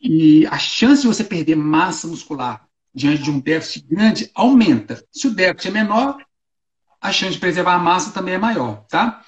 E 0.00 0.46
a 0.46 0.58
chance 0.58 1.02
de 1.02 1.08
você 1.08 1.24
perder 1.24 1.56
massa 1.56 2.06
muscular 2.06 2.68
diante 2.94 3.22
de 3.22 3.30
um 3.30 3.40
déficit 3.40 3.86
grande 3.86 4.30
aumenta. 4.34 5.04
Se 5.10 5.26
o 5.26 5.34
déficit 5.34 5.68
é 5.68 5.70
menor, 5.70 6.24
a 7.00 7.12
chance 7.12 7.34
de 7.34 7.40
preservar 7.40 7.74
a 7.74 7.78
massa 7.78 8.12
também 8.12 8.34
é 8.34 8.38
maior, 8.38 8.84
tá? 8.86 9.24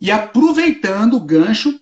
E 0.00 0.10
aproveitando 0.10 1.14
o 1.14 1.20
gancho, 1.20 1.80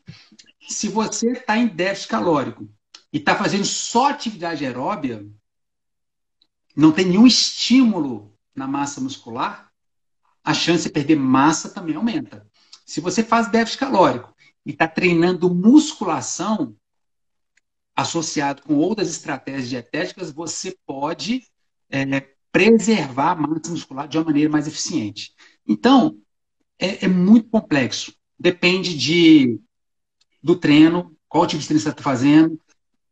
se 0.68 0.88
você 0.88 1.32
está 1.32 1.56
em 1.56 1.66
déficit 1.66 2.08
calórico 2.08 2.68
e 3.12 3.18
está 3.18 3.34
fazendo 3.34 3.64
só 3.64 4.10
atividade 4.10 4.64
aeróbia, 4.64 5.26
não 6.76 6.92
tem 6.92 7.06
nenhum 7.06 7.26
estímulo 7.26 8.36
na 8.54 8.66
massa 8.66 9.00
muscular, 9.00 9.70
a 10.44 10.52
chance 10.52 10.84
de 10.84 10.90
perder 10.90 11.16
massa 11.16 11.70
também 11.70 11.96
aumenta. 11.96 12.46
Se 12.84 13.00
você 13.00 13.24
faz 13.24 13.50
déficit 13.50 13.80
calórico 13.80 14.34
e 14.64 14.70
está 14.72 14.86
treinando 14.86 15.52
musculação, 15.52 16.76
associado 17.96 18.62
com 18.62 18.74
outras 18.74 19.08
estratégias 19.08 19.68
dietéticas, 19.68 20.30
você 20.30 20.76
pode 20.86 21.44
é, 21.88 22.20
preservar 22.52 23.32
a 23.32 23.34
massa 23.36 23.70
muscular 23.70 24.06
de 24.06 24.18
uma 24.18 24.24
maneira 24.24 24.50
mais 24.50 24.66
eficiente. 24.66 25.32
Então, 25.66 26.18
é, 26.78 27.04
é 27.04 27.08
muito 27.08 27.48
complexo. 27.48 28.14
Depende 28.38 28.96
de, 28.96 29.58
do 30.42 30.56
treino, 30.56 31.16
qual 31.28 31.46
tipo 31.46 31.60
de 31.60 31.68
treino 31.68 31.82
você 31.82 31.88
está 31.88 32.02
fazendo, 32.02 32.60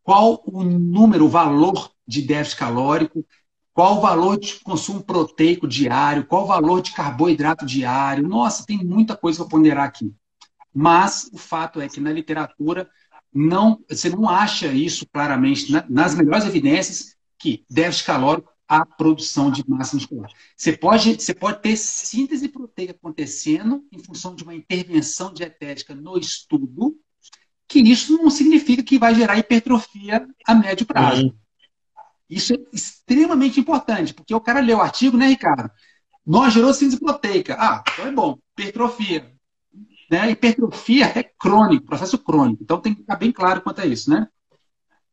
qual 0.03 0.43
o 0.47 0.63
número, 0.65 1.25
o 1.25 1.29
valor 1.29 1.93
de 2.07 2.23
déficit 2.23 2.59
calórico, 2.59 3.27
qual 3.75 3.99
o 3.99 4.01
valor 4.01 4.39
de 4.39 4.61
consumo 4.61 5.03
proteico 5.03 5.67
diário? 5.67 6.27
Qual 6.27 6.45
o 6.45 6.47
valor 6.47 6.83
de 6.83 6.93
carboidrato 6.93 7.65
diário? 7.65 8.29
Nossa, 8.29 8.67
tem 8.67 8.79
muita 8.85 9.17
coisa 9.17 9.39
para 9.39 9.51
ponderar 9.51 9.85
aqui. 9.87 10.13
Mas 10.75 11.31
o 11.33 11.39
fato 11.39 11.81
é 11.81 11.89
que 11.89 12.01
na 12.01 12.13
literatura 12.13 12.89
não, 13.33 13.83
você 13.89 14.11
não 14.11 14.29
acha 14.29 14.67
isso 14.69 15.07
claramente 15.11 15.73
nas 15.89 16.15
melhores 16.15 16.45
evidências 16.45 17.17
que 17.39 17.65
déficit 17.69 18.07
calórico 18.07 18.53
a 18.69 18.87
produção 18.87 19.51
de 19.51 19.63
massa 19.69 19.97
muscular. 19.97 20.31
Você 20.57 20.73
pode, 20.75 21.15
você 21.15 21.35
pode 21.35 21.61
ter 21.61 21.77
síntese 21.77 22.49
proteica 22.49 22.93
acontecendo 22.93 23.85
em 23.91 23.99
função 23.99 24.35
de 24.35 24.45
uma 24.45 24.55
intervenção 24.55 25.33
dietética 25.33 25.95
no 25.95 26.17
estudo, 26.19 26.97
que 27.69 27.81
isso 27.81 28.17
não 28.17 28.31
significa 28.31 28.83
que 28.83 28.99
vai 28.99 29.15
gerar 29.15 29.39
hipertrofia 29.39 30.27
a 30.47 30.55
médio 30.55 30.87
prazo. 30.87 31.27
Uhum. 31.27 31.35
Isso 32.33 32.55
é 32.55 32.57
extremamente 32.73 33.61
importante, 33.61 34.15
porque 34.15 34.35
o 34.35 34.41
cara 34.41 34.61
lê 34.61 34.73
o 34.73 34.81
artigo, 34.81 35.19
né, 35.19 35.27
Ricardo? 35.27 35.71
Nós 36.25 36.55
gerou 36.55 36.73
síntese 36.73 36.99
proteica. 36.99 37.57
Ah, 37.59 37.85
então 37.93 38.07
é 38.07 38.11
bom. 38.11 38.39
Hipertrofia. 38.57 39.31
Né? 40.11 40.31
Hipertrofia 40.31 41.13
é 41.15 41.23
crônico, 41.23 41.85
processo 41.85 42.17
crônico. 42.17 42.63
Então 42.63 42.81
tem 42.81 42.95
que 42.95 43.03
ficar 43.03 43.17
bem 43.17 43.31
claro 43.31 43.61
quanto 43.61 43.83
a 43.83 43.87
isso, 43.87 44.09
né? 44.09 44.27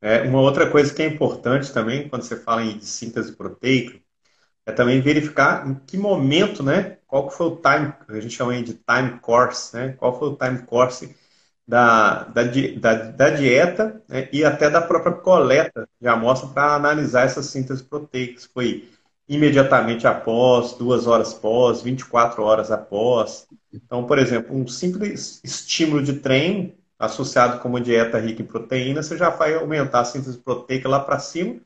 É, 0.01 0.21
uma 0.21 0.39
outra 0.39 0.71
coisa 0.71 0.93
que 0.93 1.01
é 1.01 1.07
importante 1.07 1.73
também, 1.73 2.07
quando 2.07 2.21
você 2.21 2.37
fala 2.37 2.63
em 2.63 2.79
síntese 2.79 3.33
proteica, 3.33 3.99
é 4.65 4.71
também 4.71 5.01
verificar 5.01 5.67
em 5.67 5.75
que 5.75 5.97
momento, 5.97 6.63
né? 6.63 6.99
Qual 7.05 7.27
que 7.27 7.35
foi 7.35 7.47
o 7.47 7.57
time, 7.57 7.93
a 8.07 8.21
gente 8.21 8.33
chama 8.33 8.53
de 8.63 8.75
time 8.75 9.19
course, 9.19 9.75
né? 9.75 9.89
Qual 9.93 10.17
foi 10.17 10.29
o 10.29 10.37
time 10.37 10.59
course 10.59 11.13
da, 11.69 12.23
da, 12.23 12.43
da, 12.79 12.93
da 12.95 13.29
dieta 13.29 14.01
né, 14.09 14.27
e 14.33 14.43
até 14.43 14.71
da 14.71 14.81
própria 14.81 15.13
coleta 15.13 15.87
de 16.01 16.07
amostra 16.07 16.49
para 16.49 16.73
analisar 16.73 17.25
essas 17.25 17.45
síntese 17.45 17.83
proteicas. 17.83 18.45
Foi 18.51 18.89
imediatamente 19.27 20.07
após, 20.07 20.73
duas 20.73 21.05
horas 21.05 21.31
após, 21.35 21.83
24 21.83 22.41
horas 22.43 22.71
após. 22.71 23.47
Então, 23.71 24.03
por 24.05 24.17
exemplo, 24.17 24.55
um 24.55 24.67
simples 24.67 25.39
estímulo 25.43 26.01
de 26.01 26.13
treino 26.13 26.73
associado 26.97 27.59
com 27.59 27.69
uma 27.69 27.79
dieta 27.79 28.17
rica 28.17 28.41
em 28.41 28.45
proteína, 28.45 29.03
você 29.03 29.15
já 29.15 29.29
vai 29.29 29.53
aumentar 29.53 29.99
a 30.01 30.05
síntese 30.05 30.39
proteica 30.39 30.89
lá 30.89 30.99
para 30.99 31.19
cima, 31.19 31.57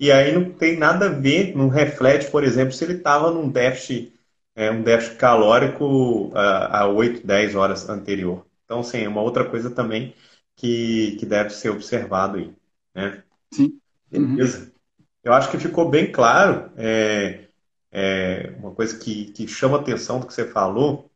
e 0.00 0.10
aí 0.10 0.32
não 0.34 0.50
tem 0.50 0.76
nada 0.76 1.06
a 1.06 1.08
ver, 1.10 1.56
não 1.56 1.68
reflete, 1.68 2.28
por 2.30 2.42
exemplo, 2.42 2.72
se 2.72 2.84
ele 2.84 2.94
estava 2.94 3.30
num 3.30 3.48
déficit, 3.48 4.12
é, 4.56 4.70
um 4.70 4.82
déficit 4.82 5.16
calórico 5.16 6.28
uh, 6.30 6.32
a 6.70 6.88
8, 6.88 7.24
10 7.24 7.54
horas 7.54 7.88
anterior. 7.88 8.44
Então, 8.64 8.82
sim, 8.82 8.98
é 9.04 9.08
uma 9.08 9.22
outra 9.22 9.48
coisa 9.48 9.70
também 9.70 10.14
que, 10.56 11.16
que 11.18 11.26
deve 11.26 11.50
ser 11.50 11.70
observado 11.70 12.38
aí. 12.38 12.54
Né? 12.94 13.22
Sim. 13.52 13.80
Beleza. 14.10 14.66
Uhum. 14.66 14.72
Eu 15.22 15.32
acho 15.32 15.50
que 15.50 15.58
ficou 15.58 15.88
bem 15.88 16.10
claro. 16.12 16.70
É, 16.76 17.48
é, 17.90 18.54
uma 18.58 18.72
coisa 18.74 18.98
que, 18.98 19.26
que 19.32 19.46
chama 19.48 19.78
atenção 19.78 20.20
do 20.20 20.26
que 20.26 20.34
você 20.34 20.46
falou 20.46 21.10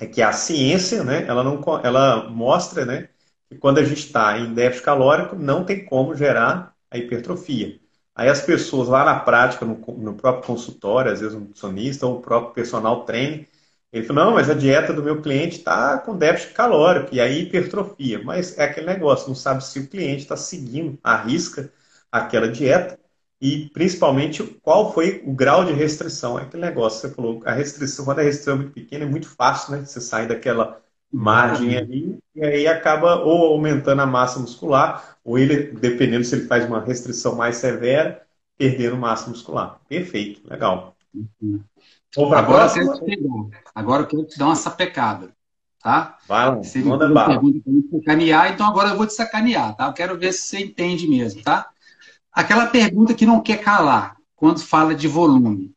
é 0.00 0.06
que 0.06 0.20
a 0.20 0.32
ciência, 0.32 1.02
né, 1.04 1.26
ela, 1.26 1.42
não, 1.42 1.60
ela 1.82 2.28
mostra 2.28 2.84
né, 2.84 3.08
que 3.48 3.56
quando 3.56 3.78
a 3.78 3.84
gente 3.84 4.06
está 4.06 4.38
em 4.38 4.52
déficit 4.52 4.84
calórico, 4.84 5.36
não 5.36 5.64
tem 5.64 5.84
como 5.84 6.14
gerar 6.14 6.74
a 6.90 6.98
hipertrofia. 6.98 7.80
Aí 8.14 8.28
as 8.28 8.40
pessoas 8.40 8.88
lá 8.88 9.04
na 9.04 9.20
prática, 9.20 9.64
no, 9.64 9.76
no 9.76 10.14
próprio 10.14 10.46
consultório, 10.46 11.12
às 11.12 11.20
vezes 11.20 11.34
um 11.34 11.40
nutricionista 11.40 12.06
ou 12.06 12.18
o 12.18 12.22
próprio 12.22 12.54
personal 12.54 13.04
treine, 13.04 13.46
ele 13.92 14.04
falou, 14.04 14.26
não, 14.26 14.34
mas 14.34 14.50
a 14.50 14.54
dieta 14.54 14.92
do 14.92 15.02
meu 15.02 15.22
cliente 15.22 15.58
está 15.58 15.98
com 15.98 16.16
déficit 16.16 16.52
calórico, 16.54 17.14
e 17.14 17.20
aí 17.20 17.42
hipertrofia. 17.42 18.22
Mas 18.22 18.56
é 18.58 18.64
aquele 18.64 18.86
negócio, 18.86 19.28
não 19.28 19.34
sabe 19.34 19.64
se 19.64 19.78
o 19.80 19.88
cliente 19.88 20.22
está 20.22 20.36
seguindo 20.36 20.98
a 21.02 21.16
risca 21.16 21.72
aquela 22.10 22.48
dieta 22.48 22.98
e 23.40 23.68
principalmente 23.70 24.42
qual 24.62 24.92
foi 24.92 25.22
o 25.26 25.32
grau 25.34 25.64
de 25.64 25.72
restrição. 25.72 26.38
É 26.38 26.42
aquele 26.42 26.62
negócio, 26.62 27.00
você 27.00 27.14
falou, 27.14 27.42
a 27.44 27.52
restrição, 27.52 28.04
quando 28.04 28.20
a 28.20 28.22
restrição 28.22 28.54
é 28.54 28.56
muito 28.58 28.72
pequena, 28.72 29.04
é 29.04 29.08
muito 29.08 29.28
fácil, 29.28 29.72
né? 29.72 29.84
Você 29.84 30.00
sair 30.00 30.26
daquela 30.28 30.80
margem 31.12 31.76
ali 31.76 32.18
e 32.34 32.44
aí 32.44 32.66
acaba 32.66 33.16
ou 33.16 33.46
aumentando 33.54 34.02
a 34.02 34.06
massa 34.06 34.38
muscular, 34.38 35.18
ou 35.24 35.38
ele, 35.38 35.72
dependendo 35.72 36.24
se 36.24 36.34
ele 36.34 36.46
faz 36.46 36.64
uma 36.66 36.80
restrição 36.80 37.34
mais 37.36 37.56
severa, 37.56 38.22
perdendo 38.58 38.96
massa 38.96 39.28
muscular. 39.30 39.80
Perfeito, 39.88 40.40
legal. 40.48 40.96
Agora, 42.16 42.66
eu 42.66 42.72
quero 42.72 43.04
te 43.04 43.20
agora 43.74 44.02
eu 44.02 44.06
quero 44.06 44.24
te 44.24 44.38
dar 44.38 44.46
uma 44.46 44.56
sapecada, 44.56 45.34
tá? 45.82 46.16
Vai 46.26 46.48
lá, 46.48 46.56
você 46.56 46.78
manda 46.78 47.08
bala. 47.08 47.34
Pergunta 47.34 47.60
para 47.62 47.72
me 47.72 47.88
sacanear, 47.90 48.52
então 48.52 48.66
agora 48.66 48.88
eu 48.90 48.96
vou 48.96 49.06
te 49.06 49.12
sacanear, 49.12 49.76
tá? 49.76 49.86
Eu 49.86 49.92
quero 49.92 50.18
ver 50.18 50.32
se 50.32 50.46
você 50.46 50.60
entende 50.60 51.06
mesmo, 51.06 51.42
tá? 51.42 51.68
Aquela 52.32 52.66
pergunta 52.66 53.12
que 53.12 53.26
não 53.26 53.42
quer 53.42 53.60
calar 53.60 54.16
quando 54.34 54.60
fala 54.60 54.94
de 54.94 55.06
volume. 55.06 55.74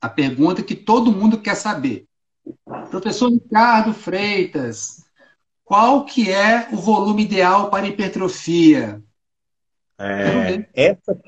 A 0.00 0.08
pergunta 0.08 0.62
que 0.62 0.74
todo 0.74 1.12
mundo 1.12 1.38
quer 1.38 1.54
saber. 1.54 2.06
Professor 2.90 3.30
Ricardo 3.30 3.92
Freitas, 3.92 5.04
qual 5.62 6.04
que 6.04 6.30
é 6.30 6.68
o 6.72 6.76
volume 6.76 7.22
ideal 7.22 7.70
para 7.70 7.86
hipertrofia? 7.86 9.00
É, 9.98 10.66
essa, 10.74 11.20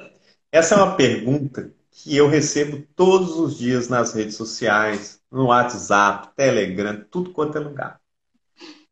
essa 0.51 0.75
é 0.75 0.79
uma 0.79 0.97
pergunta 0.97 1.73
que 1.93 2.17
eu 2.17 2.27
recebo 2.27 2.83
todos 2.97 3.39
os 3.39 3.59
dias 3.59 3.89
nas 3.89 4.15
redes 4.15 4.35
sociais, 4.35 5.21
no 5.31 5.47
WhatsApp, 5.47 6.31
Telegram, 6.35 7.05
tudo 7.11 7.31
quanto 7.31 7.59
é 7.59 7.61
lugar. 7.61 8.01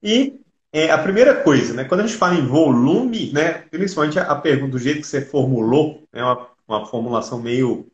E 0.02 0.40
é, 0.72 0.90
a 0.90 0.98
primeira 0.98 1.42
coisa, 1.42 1.74
né, 1.74 1.84
quando 1.84 2.02
a 2.02 2.06
gente 2.06 2.18
fala 2.18 2.34
em 2.34 2.46
volume, 2.46 3.32
né, 3.32 3.52
principalmente 3.70 4.18
a, 4.18 4.34
pergunta 4.36 4.72
do 4.72 4.78
jeito 4.78 5.00
que 5.00 5.06
você 5.06 5.20
formulou, 5.20 6.06
é 6.12 6.22
uma, 6.22 6.46
uma 6.68 6.86
formulação 6.86 7.40
meio 7.40 7.90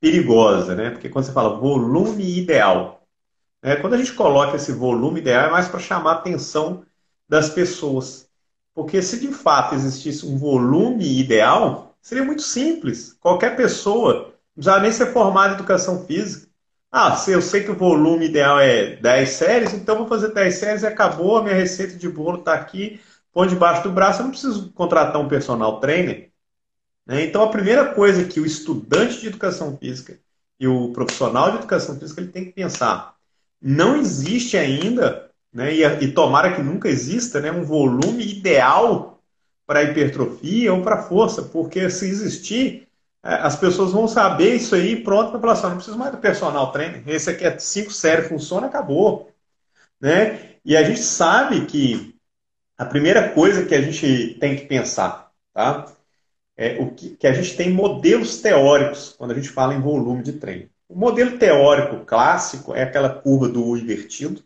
perigosa, 0.00 0.74
né? 0.74 0.90
Porque 0.90 1.08
quando 1.08 1.24
você 1.24 1.32
fala 1.32 1.58
volume 1.58 2.38
ideal, 2.38 3.06
né, 3.62 3.76
quando 3.76 3.94
a 3.94 3.96
gente 3.96 4.12
coloca 4.12 4.56
esse 4.56 4.72
volume 4.72 5.20
ideal 5.20 5.46
é 5.46 5.50
mais 5.50 5.68
para 5.68 5.80
chamar 5.80 6.12
a 6.12 6.14
atenção 6.14 6.84
das 7.28 7.50
pessoas. 7.50 8.28
Porque 8.74 9.00
se 9.02 9.20
de 9.20 9.28
fato 9.28 9.74
existisse 9.74 10.26
um 10.26 10.36
volume 10.36 11.18
ideal, 11.18 11.96
seria 12.02 12.24
muito 12.24 12.42
simples. 12.42 13.16
Qualquer 13.20 13.56
pessoa, 13.56 14.33
não 14.56 14.62
precisava 14.62 14.80
nem 14.80 14.92
ser 14.92 15.12
formada 15.12 15.52
em 15.52 15.56
educação 15.56 16.04
física, 16.06 16.48
ah, 16.96 17.16
se 17.16 17.32
eu 17.32 17.42
sei 17.42 17.64
que 17.64 17.72
o 17.72 17.76
volume 17.76 18.26
ideal 18.26 18.60
é 18.60 18.94
10 18.96 19.28
séries, 19.28 19.74
então 19.74 19.96
vou 19.98 20.06
fazer 20.06 20.32
10 20.32 20.54
séries 20.54 20.82
e 20.84 20.86
acabou, 20.86 21.38
a 21.38 21.42
minha 21.42 21.54
receita 21.54 21.96
de 21.96 22.08
bolo 22.08 22.38
está 22.38 22.54
aqui, 22.54 23.00
põe 23.32 23.48
debaixo 23.48 23.82
do 23.82 23.90
braço, 23.90 24.20
eu 24.20 24.24
não 24.24 24.30
preciso 24.30 24.72
contratar 24.72 25.20
um 25.20 25.26
personal 25.26 25.80
trainer. 25.80 26.30
Né? 27.04 27.24
Então, 27.24 27.42
a 27.42 27.50
primeira 27.50 27.92
coisa 27.94 28.24
que 28.24 28.38
o 28.38 28.46
estudante 28.46 29.20
de 29.20 29.26
educação 29.26 29.76
física 29.76 30.20
e 30.58 30.68
o 30.68 30.92
profissional 30.92 31.50
de 31.50 31.58
educação 31.58 31.98
física 31.98 32.20
ele 32.20 32.30
tem 32.30 32.44
que 32.44 32.52
pensar, 32.52 33.16
não 33.60 33.96
existe 33.96 34.56
ainda, 34.56 35.30
né, 35.52 35.74
e, 35.74 35.82
e 35.82 36.12
tomara 36.12 36.54
que 36.54 36.62
nunca 36.62 36.88
exista, 36.88 37.40
né, 37.40 37.50
um 37.50 37.64
volume 37.64 38.24
ideal 38.24 39.20
para 39.66 39.82
hipertrofia 39.82 40.72
ou 40.72 40.82
para 40.82 41.02
força, 41.02 41.42
porque 41.42 41.90
se 41.90 42.06
existir, 42.06 42.86
as 43.24 43.56
pessoas 43.56 43.90
vão 43.90 44.06
saber 44.06 44.54
isso 44.54 44.74
aí 44.74 45.02
pronto 45.02 45.30
para 45.30 45.40
falar 45.40 45.52
assim, 45.54 45.62
não 45.62 45.76
preciso 45.76 45.98
mais 45.98 46.12
do 46.12 46.18
personal 46.18 46.70
trainer. 46.70 47.02
Esse 47.06 47.30
aqui 47.30 47.44
é 47.44 47.58
5 47.58 47.90
séries, 47.90 48.28
funciona, 48.28 48.66
acabou. 48.66 49.30
Né? 49.98 50.56
E 50.62 50.76
a 50.76 50.82
gente 50.82 51.00
sabe 51.00 51.64
que 51.64 52.14
a 52.76 52.84
primeira 52.84 53.30
coisa 53.30 53.64
que 53.64 53.74
a 53.74 53.80
gente 53.80 54.36
tem 54.38 54.54
que 54.54 54.66
pensar, 54.66 55.32
tá? 55.54 55.86
É 56.56 56.78
o 56.80 56.90
que, 56.90 57.16
que 57.16 57.26
a 57.26 57.32
gente 57.32 57.56
tem 57.56 57.72
modelos 57.72 58.42
teóricos 58.42 59.14
quando 59.16 59.30
a 59.30 59.34
gente 59.34 59.48
fala 59.48 59.74
em 59.74 59.80
volume 59.80 60.22
de 60.22 60.34
treino. 60.34 60.68
O 60.86 60.94
modelo 60.94 61.38
teórico 61.38 62.04
clássico 62.04 62.74
é 62.74 62.82
aquela 62.82 63.08
curva 63.08 63.48
do 63.48 63.76
invertido, 63.76 64.44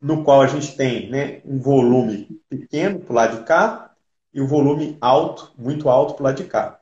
no 0.00 0.22
qual 0.22 0.40
a 0.40 0.46
gente 0.46 0.76
tem 0.76 1.10
né, 1.10 1.42
um 1.44 1.58
volume 1.58 2.40
pequeno 2.48 3.00
para 3.00 3.12
o 3.12 3.16
lado 3.16 3.38
de 3.40 3.44
cá 3.44 3.92
e 4.32 4.40
um 4.40 4.46
volume 4.46 4.96
alto, 5.00 5.52
muito 5.58 5.88
alto 5.88 6.14
para 6.14 6.22
o 6.22 6.24
lado 6.26 6.36
de 6.36 6.44
cá 6.44 6.80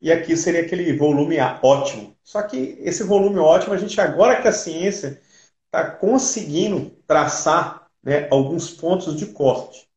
e 0.00 0.10
aqui 0.10 0.36
seria 0.36 0.62
aquele 0.62 0.96
volume 0.96 1.36
ótimo. 1.62 2.16
Só 2.22 2.42
que 2.42 2.78
esse 2.80 3.02
volume 3.02 3.38
ótimo, 3.38 3.74
a 3.74 3.78
gente 3.78 4.00
agora 4.00 4.40
que 4.40 4.48
a 4.48 4.52
ciência 4.52 5.20
está 5.66 5.90
conseguindo 5.90 6.90
traçar 7.06 7.86
né, 8.02 8.26
alguns 8.30 8.70
pontos 8.70 9.16
de 9.16 9.26
corte. 9.26 9.88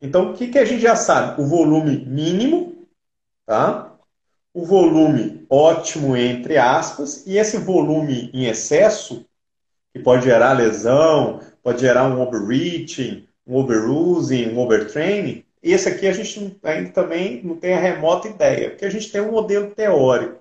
Então, 0.00 0.30
o 0.30 0.34
que, 0.34 0.48
que 0.48 0.58
a 0.58 0.64
gente 0.64 0.82
já 0.82 0.96
sabe? 0.96 1.40
O 1.40 1.46
volume 1.46 2.04
mínimo, 2.06 2.86
tá? 3.46 3.90
o 4.52 4.64
volume 4.64 5.46
ótimo, 5.48 6.16
entre 6.16 6.56
aspas, 6.56 7.26
e 7.26 7.38
esse 7.38 7.58
volume 7.58 8.30
em 8.32 8.46
excesso, 8.46 9.24
que 9.92 10.00
pode 10.00 10.24
gerar 10.24 10.52
lesão, 10.52 11.40
pode 11.62 11.80
gerar 11.80 12.08
um 12.08 12.20
overreaching, 12.20 13.26
um 13.46 13.56
overusing, 13.56 14.52
um 14.52 14.58
overtraining, 14.58 15.44
esse 15.62 15.88
aqui 15.88 16.06
a 16.06 16.12
gente 16.12 16.58
ainda 16.62 16.90
também 16.90 17.42
não 17.42 17.56
tem 17.56 17.74
a 17.74 17.80
remota 17.80 18.28
ideia, 18.28 18.70
porque 18.70 18.84
a 18.84 18.90
gente 18.90 19.10
tem 19.10 19.20
um 19.20 19.32
modelo 19.32 19.70
teórico. 19.74 20.40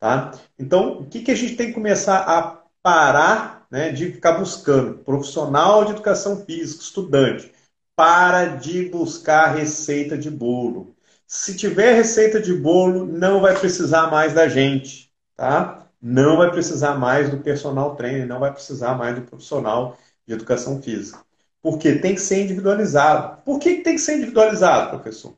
Tá? 0.00 0.32
Então, 0.58 1.00
o 1.00 1.06
que, 1.06 1.22
que 1.22 1.30
a 1.30 1.34
gente 1.34 1.56
tem 1.56 1.68
que 1.68 1.74
começar 1.74 2.18
a 2.18 2.62
parar 2.82 3.66
né, 3.70 3.92
de 3.92 4.12
ficar 4.12 4.32
buscando? 4.32 4.98
Profissional 4.98 5.84
de 5.84 5.92
educação 5.92 6.44
física, 6.44 6.82
estudante, 6.82 7.52
para 7.94 8.46
de 8.56 8.88
buscar 8.88 9.54
receita 9.54 10.18
de 10.18 10.30
bolo. 10.30 10.96
Se 11.26 11.56
tiver 11.56 11.94
receita 11.94 12.40
de 12.40 12.52
bolo, 12.52 13.06
não 13.06 13.40
vai 13.40 13.58
precisar 13.58 14.10
mais 14.10 14.34
da 14.34 14.48
gente. 14.48 15.12
Tá? 15.36 15.86
Não 16.00 16.36
vai 16.36 16.50
precisar 16.50 16.94
mais 16.96 17.30
do 17.30 17.38
personal 17.38 17.94
trainer, 17.94 18.26
não 18.26 18.40
vai 18.40 18.52
precisar 18.52 18.94
mais 18.96 19.14
do 19.14 19.22
profissional 19.22 19.96
de 20.26 20.34
educação 20.34 20.82
física. 20.82 21.24
Porque 21.62 21.94
tem 21.94 22.14
que 22.14 22.20
ser 22.20 22.42
individualizado. 22.42 23.40
Por 23.44 23.60
que 23.60 23.76
tem 23.76 23.94
que 23.94 24.00
ser 24.00 24.16
individualizado, 24.16 24.90
professor? 24.90 25.36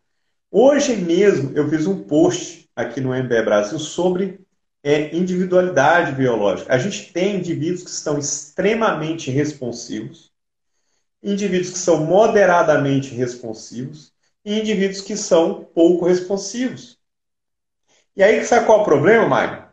Hoje 0.50 0.96
mesmo 0.96 1.52
eu 1.54 1.68
fiz 1.68 1.86
um 1.86 2.02
post 2.02 2.70
aqui 2.74 3.00
no 3.00 3.14
MBE 3.14 3.42
Brasil 3.42 3.78
sobre 3.78 4.40
é, 4.82 5.14
individualidade 5.14 6.12
biológica. 6.12 6.72
A 6.72 6.78
gente 6.78 7.12
tem 7.12 7.36
indivíduos 7.36 7.82
que 7.82 7.90
estão 7.90 8.18
extremamente 8.18 9.30
responsivos, 9.30 10.32
indivíduos 11.22 11.72
que 11.72 11.78
são 11.78 12.04
moderadamente 12.04 13.14
responsivos 13.14 14.12
e 14.44 14.58
indivíduos 14.58 15.00
que 15.00 15.16
são 15.16 15.64
pouco 15.74 16.06
responsivos. 16.06 16.98
E 18.16 18.22
aí, 18.22 18.44
sabe 18.44 18.66
qual 18.66 18.78
é 18.78 18.82
o 18.82 18.84
problema, 18.84 19.26
Mário? 19.26 19.64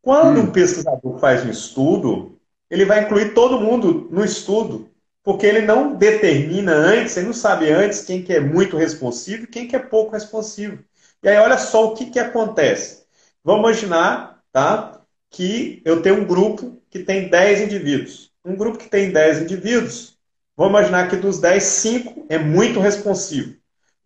Quando 0.00 0.38
hum. 0.38 0.44
um 0.44 0.52
pesquisador 0.52 1.18
faz 1.18 1.44
um 1.44 1.50
estudo, 1.50 2.38
ele 2.70 2.84
vai 2.84 3.02
incluir 3.02 3.34
todo 3.34 3.60
mundo 3.60 4.08
no 4.10 4.24
estudo 4.24 4.93
porque 5.24 5.46
ele 5.46 5.62
não 5.62 5.96
determina 5.96 6.72
antes, 6.72 7.16
ele 7.16 7.26
não 7.26 7.32
sabe 7.32 7.70
antes 7.70 8.02
quem 8.02 8.22
que 8.22 8.32
é 8.32 8.40
muito 8.40 8.76
responsivo 8.76 9.44
e 9.44 9.46
quem 9.48 9.66
que 9.66 9.74
é 9.74 9.78
pouco 9.78 10.12
responsivo. 10.12 10.84
E 11.22 11.28
aí 11.28 11.38
olha 11.38 11.56
só 11.56 11.86
o 11.86 11.94
que, 11.94 12.10
que 12.10 12.18
acontece. 12.18 13.04
Vamos 13.42 13.60
imaginar 13.60 14.42
tá, 14.52 15.00
que 15.30 15.82
eu 15.84 16.02
tenho 16.02 16.20
um 16.20 16.26
grupo 16.26 16.80
que 16.90 16.98
tem 16.98 17.28
10 17.28 17.62
indivíduos. 17.62 18.30
Um 18.44 18.54
grupo 18.54 18.76
que 18.78 18.88
tem 18.88 19.10
10 19.10 19.42
indivíduos, 19.42 20.18
vamos 20.54 20.78
imaginar 20.78 21.08
que 21.08 21.16
dos 21.16 21.40
10, 21.40 21.62
5 21.64 22.26
é 22.28 22.36
muito 22.36 22.78
responsivo. 22.78 23.56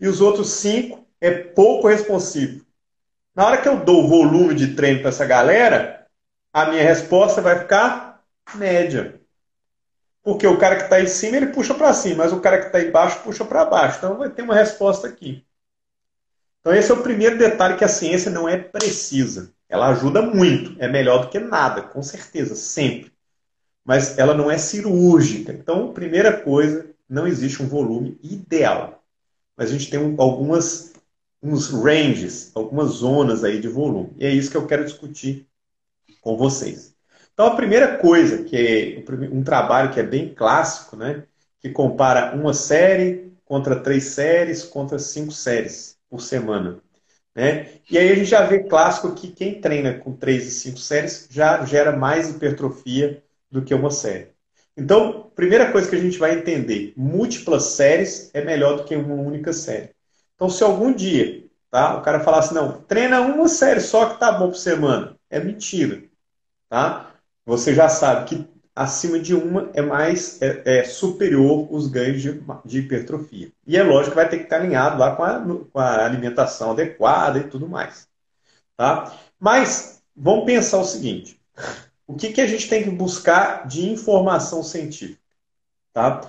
E 0.01 0.07
os 0.07 0.21
outros 0.21 0.51
5 0.53 1.05
é 1.21 1.33
pouco 1.33 1.89
responsivo. 1.89 2.65
Na 3.35 3.47
hora 3.47 3.61
que 3.61 3.69
eu 3.69 3.85
dou 3.85 4.05
o 4.05 4.09
volume 4.09 4.55
de 4.55 4.77
treino 4.77 5.01
para 5.01 5.09
essa 5.09 5.27
galera, 5.27 6.07
a 6.53 6.67
minha 6.67 6.83
resposta 6.85 7.41
vai 7.41 7.59
ficar 7.59 8.23
média. 8.55 9.18
Porque 10.23 10.47
o 10.47 10.59
cara 10.59 10.77
que 10.77 10.83
está 10.83 11.01
em 11.01 11.07
cima, 11.07 11.37
ele 11.37 11.47
puxa 11.49 11.75
para 11.75 11.93
cima, 11.95 12.25
mas 12.25 12.33
o 12.33 12.41
cara 12.41 12.59
que 12.59 12.67
está 12.67 12.81
embaixo 12.81 13.23
puxa 13.23 13.45
para 13.45 13.65
baixo. 13.65 13.99
Então 13.99 14.19
vai 14.19 14.29
ter 14.31 14.43
uma 14.43 14.55
resposta 14.55 15.07
aqui. 15.07 15.45
Então 16.61 16.75
esse 16.75 16.91
é 16.91 16.95
o 16.95 17.03
primeiro 17.03 17.39
detalhe 17.39 17.77
que 17.77 17.85
a 17.85 17.89
ciência 17.89 18.31
não 18.31 18.49
é 18.49 18.59
precisa. 18.59 19.53
Ela 19.69 19.89
ajuda 19.89 20.23
muito, 20.23 20.77
é 20.83 20.89
melhor 20.89 21.23
do 21.23 21.29
que 21.29 21.39
nada, 21.39 21.83
com 21.83 22.03
certeza, 22.03 22.55
sempre. 22.55 23.13
Mas 23.85 24.19
ela 24.19 24.35
não 24.35 24.51
é 24.51 24.59
cirúrgica. 24.59 25.53
Então, 25.53 25.93
primeira 25.93 26.41
coisa, 26.41 26.91
não 27.09 27.27
existe 27.27 27.63
um 27.63 27.69
volume 27.69 28.19
ideal. 28.23 29.03
Mas 29.57 29.71
a 29.71 29.73
gente 29.73 29.91
tem 29.91 30.15
algumas 30.19 30.93
uns 31.43 31.71
ranges, 31.71 32.51
algumas 32.55 32.91
zonas 32.91 33.45
aí 33.45 33.61
de 33.61 33.69
volume. 33.69 34.13
E 34.17 34.27
é 34.27 34.31
isso 34.31 34.51
que 34.51 34.57
eu 34.57 34.67
quero 34.67 34.85
discutir 34.85 35.49
com 36.21 36.37
vocês. 36.37 36.98
Então, 37.39 37.47
a 37.47 37.55
primeira 37.55 37.99
coisa, 37.99 38.43
que 38.43 38.57
é 39.07 39.13
um 39.31 39.45
trabalho 39.45 39.93
que 39.93 40.01
é 40.01 40.03
bem 40.03 40.35
clássico, 40.35 40.97
né? 40.97 41.23
que 41.61 41.71
compara 41.71 42.35
uma 42.35 42.53
série 42.53 43.33
contra 43.45 43.79
três 43.79 44.07
séries, 44.07 44.65
contra 44.65 44.99
cinco 44.99 45.31
séries 45.31 45.97
por 46.11 46.21
semana. 46.21 46.81
Né? 47.37 47.75
E 47.89 47.97
aí 47.97 48.11
a 48.11 48.15
gente 48.17 48.29
já 48.29 48.43
vê 48.45 48.65
clássico 48.65 49.15
que 49.15 49.29
quem 49.31 49.61
treina 49.61 49.95
com 49.95 50.13
três 50.15 50.49
e 50.49 50.51
cinco 50.51 50.79
séries 50.79 51.29
já 51.31 51.65
gera 51.65 51.97
mais 51.97 52.29
hipertrofia 52.29 53.23
do 53.49 53.63
que 53.63 53.73
uma 53.73 53.93
série. 53.93 54.33
Então, 54.77 55.31
primeira 55.37 55.71
coisa 55.71 55.89
que 55.89 55.95
a 55.95 56.01
gente 56.01 56.19
vai 56.19 56.35
entender, 56.37 56.93
múltiplas 56.97 57.63
séries 57.67 58.33
é 58.35 58.45
melhor 58.45 58.79
do 58.79 58.85
que 58.85 58.97
uma 58.97 59.15
única 59.15 59.53
série. 59.53 59.91
Então, 60.35 60.51
se 60.51 60.65
algum 60.65 60.93
dia 60.93 61.45
tá, 61.71 61.99
o 61.99 62.03
cara 62.03 62.19
falar 62.19 62.41
assim, 62.41 62.57
não, 62.57 62.83
treina 62.83 63.21
uma 63.21 63.47
série 63.47 63.81
só 63.81 64.07
que 64.07 64.19
tá 64.19 64.33
bom 64.33 64.49
por 64.49 64.57
semana, 64.57 65.17
é 65.31 65.39
mentira. 65.39 66.03
Tá? 66.69 67.08
Você 67.49 67.75
já 67.75 67.89
sabe 67.89 68.27
que 68.27 68.47
acima 68.77 69.19
de 69.19 69.35
uma 69.35 69.71
é 69.73 69.81
mais 69.81 70.41
é, 70.43 70.81
é 70.81 70.85
superior 70.85 71.67
os 71.71 71.89
ganhos 71.89 72.21
de, 72.21 72.45
de, 72.63 72.79
hipertrofia. 72.81 73.51
E 73.67 73.75
é 73.75 73.83
lógico 73.83 74.11
que 74.11 74.17
vai 74.17 74.29
ter 74.29 74.37
que 74.37 74.43
estar 74.45 74.57
alinhado 74.57 74.99
lá 74.99 75.17
com 75.17 75.23
a, 75.23 75.41
com 75.73 75.79
a 75.79 76.05
alimentação 76.05 76.73
adequada 76.73 77.39
e 77.39 77.45
tudo 77.45 77.67
mais. 77.67 78.07
Tá? 78.77 79.15
Mas 79.41 80.03
vamos 80.15 80.45
pensar 80.45 80.77
o 80.77 80.85
seguinte: 80.85 81.41
o 82.07 82.15
que, 82.15 82.35
que 82.35 82.43
a 82.43 82.47
gente 82.47 82.69
tem 82.69 82.85
que 82.85 82.91
buscar 82.91 83.67
de 83.67 83.89
informação 83.89 84.63
científica? 84.63 85.19
Tá? 85.95 86.21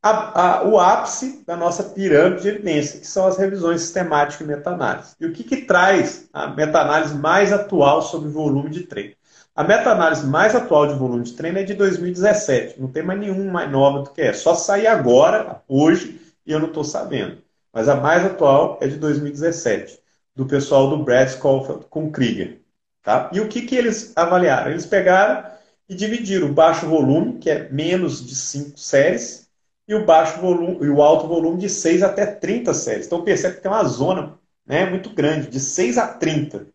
A, 0.00 0.60
a, 0.60 0.68
o 0.68 0.78
ápice 0.78 1.42
da 1.44 1.56
nossa 1.56 1.82
pirâmide 1.82 2.42
de 2.42 2.48
evidência, 2.48 3.00
que 3.00 3.08
são 3.08 3.26
as 3.26 3.36
revisões 3.36 3.80
sistemáticas 3.80 4.46
e 4.46 4.48
meta-análise. 4.48 5.16
E 5.18 5.26
o 5.26 5.32
que, 5.32 5.42
que 5.42 5.62
traz 5.62 6.28
a 6.32 6.46
meta-análise 6.46 7.16
mais 7.16 7.52
atual 7.52 8.02
sobre 8.02 8.28
volume 8.28 8.70
de 8.70 8.82
treino? 8.84 9.16
A 9.56 9.62
meta-análise 9.62 10.26
mais 10.26 10.52
atual 10.52 10.88
de 10.88 10.94
volume 10.94 11.22
de 11.22 11.34
treino 11.34 11.60
é 11.60 11.62
de 11.62 11.74
2017. 11.74 12.80
Não 12.80 12.88
tem 12.90 13.04
mais 13.04 13.20
nenhum 13.20 13.52
mais 13.52 13.70
nova 13.70 14.02
do 14.02 14.10
que 14.10 14.20
é. 14.20 14.32
Só 14.32 14.52
sair 14.52 14.88
agora, 14.88 15.62
hoje, 15.68 16.20
e 16.44 16.50
eu 16.50 16.58
não 16.58 16.66
estou 16.66 16.82
sabendo. 16.82 17.38
Mas 17.72 17.88
a 17.88 17.94
mais 17.94 18.24
atual 18.24 18.78
é 18.80 18.88
de 18.88 18.96
2017, 18.96 20.00
do 20.34 20.44
pessoal 20.44 20.90
do 20.90 21.04
Brad 21.04 21.28
Schofield 21.28 21.86
com 21.88 22.10
Krieger. 22.10 22.62
Tá? 23.00 23.30
E 23.32 23.40
o 23.40 23.48
que, 23.48 23.62
que 23.62 23.76
eles 23.76 24.12
avaliaram? 24.16 24.72
Eles 24.72 24.86
pegaram 24.86 25.48
e 25.88 25.94
dividiram 25.94 26.48
o 26.48 26.52
baixo 26.52 26.88
volume, 26.88 27.38
que 27.38 27.48
é 27.48 27.68
menos 27.68 28.26
de 28.26 28.34
5 28.34 28.76
séries, 28.76 29.48
e 29.86 29.94
o 29.94 30.04
baixo 30.04 30.40
volume 30.40 30.84
e 30.84 30.88
o 30.88 31.00
alto 31.00 31.28
volume 31.28 31.58
de 31.58 31.68
6 31.68 32.02
até 32.02 32.26
30 32.26 32.74
séries. 32.74 33.06
Então 33.06 33.22
percebe 33.22 33.54
que 33.54 33.62
tem 33.62 33.70
uma 33.70 33.84
zona 33.84 34.36
né, 34.66 34.84
muito 34.84 35.10
grande, 35.10 35.48
de 35.48 35.60
6 35.60 35.96
a 35.96 36.08
30. 36.08 36.66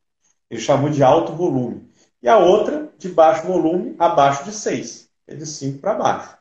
Ele 0.50 0.62
chamou 0.62 0.90
de 0.90 1.04
alto 1.04 1.34
volume 1.34 1.89
e 2.22 2.28
a 2.28 2.38
outra 2.38 2.90
de 2.98 3.10
baixo 3.10 3.48
volume 3.48 3.96
abaixo 3.98 4.44
de 4.44 4.52
6, 4.52 5.10
é 5.28 5.36
de 5.36 5.46
5 5.46 5.80
para 5.80 5.94
baixo. 5.94 6.38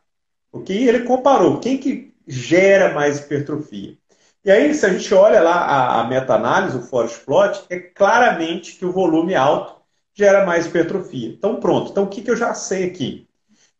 O 0.51 0.61
que 0.61 0.73
ele 0.73 1.05
comparou? 1.05 1.61
Quem 1.61 1.79
que 1.79 2.14
gera 2.27 2.93
mais 2.95 3.19
hipertrofia? 3.19 3.97
E 4.45 4.51
aí, 4.51 4.73
se 4.75 4.87
a 4.87 4.88
gente 4.88 5.12
olha 5.12 5.43
lá 5.43 5.57
a, 5.57 6.01
a 6.01 6.05
meta-análise, 6.05 6.77
o 6.77 6.83
forest 6.83 7.25
plot, 7.25 7.64
é 7.69 7.79
claramente 7.79 8.77
que 8.77 8.85
o 8.85 8.93
volume 8.93 9.35
alto 9.35 9.79
gera 10.14 10.47
mais 10.47 10.67
hipertrofia. 10.67 11.29
Então, 11.29 11.61
pronto. 11.61 11.91
Então, 11.91 12.05
o 12.05 12.09
que, 12.09 12.23
que 12.23 12.31
eu 12.31 12.37
já 12.37 12.55
sei 12.55 12.85
aqui? 12.85 13.29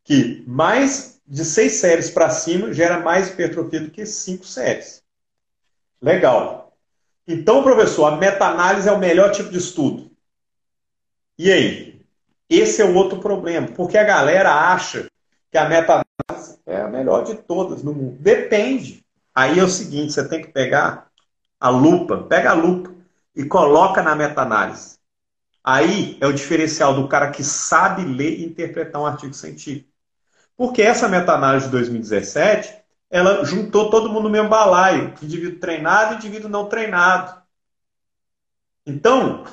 Que 0.05 0.45
mais 0.47 1.21
de 1.27 1.45
6 1.45 1.73
séries 1.73 2.11
para 2.11 2.31
cima 2.31 2.73
gera 2.73 3.01
mais 3.01 3.29
hipertrofia 3.29 3.81
do 3.81 3.91
que 3.91 4.05
5 4.05 4.45
séries. 4.45 5.03
Legal. 6.01 6.73
Então, 7.27 7.63
professor, 7.63 8.07
a 8.07 8.17
meta-análise 8.17 8.89
é 8.89 8.93
o 8.93 8.99
melhor 8.99 9.31
tipo 9.33 9.51
de 9.51 9.59
estudo. 9.59 10.08
E 11.39 11.53
aí? 11.53 12.01
Esse 12.51 12.81
é 12.81 12.85
o 12.85 12.95
outro 12.95 13.21
problema, 13.21 13.69
porque 13.69 13.99
a 13.99 14.05
galera 14.05 14.73
acha 14.73 15.07
que 15.51 15.59
a 15.59 15.69
meta-análise 15.69 16.59
é 16.67 16.81
a 16.81 16.89
melhor 16.89 17.25
de 17.25 17.35
todas 17.35 17.83
no 17.83 17.93
mundo. 17.93 18.17
Depende. 18.19 19.05
Aí 19.35 19.59
é 19.59 19.63
o 19.63 19.69
seguinte, 19.69 20.13
você 20.13 20.27
tem 20.27 20.41
que 20.41 20.49
pegar 20.49 21.09
a 21.61 21.69
lupa, 21.69 22.25
pega 22.25 22.51
a 22.51 22.55
lupa 22.55 22.93
e 23.37 23.45
coloca 23.45 24.03
na 24.03 24.17
meta-análise. 24.17 24.99
Aí 25.63 26.17
é 26.21 26.27
o 26.27 26.33
diferencial 26.33 26.95
do 26.95 27.07
cara 27.07 27.31
que 27.31 27.45
sabe 27.45 28.03
ler 28.03 28.41
e 28.41 28.45
interpretar 28.45 29.01
um 29.01 29.07
artigo 29.07 29.35
científico. 29.35 29.89
Porque 30.57 30.83
essa 30.83 31.09
meta-análise 31.09 31.67
de 31.67 31.73
2017, 31.73 32.75
ela 33.11 33.45
juntou 33.45 33.91
todo 33.91 34.09
mundo 34.09 34.25
no 34.25 34.31
mesmo 34.31 34.49
balaio, 34.49 35.15
indivíduo 35.23 35.61
treinado 35.61 36.15
e 36.15 36.17
indivíduo 36.17 36.51
não 36.51 36.69
treinado. 36.69 37.41
Então, 38.87 39.45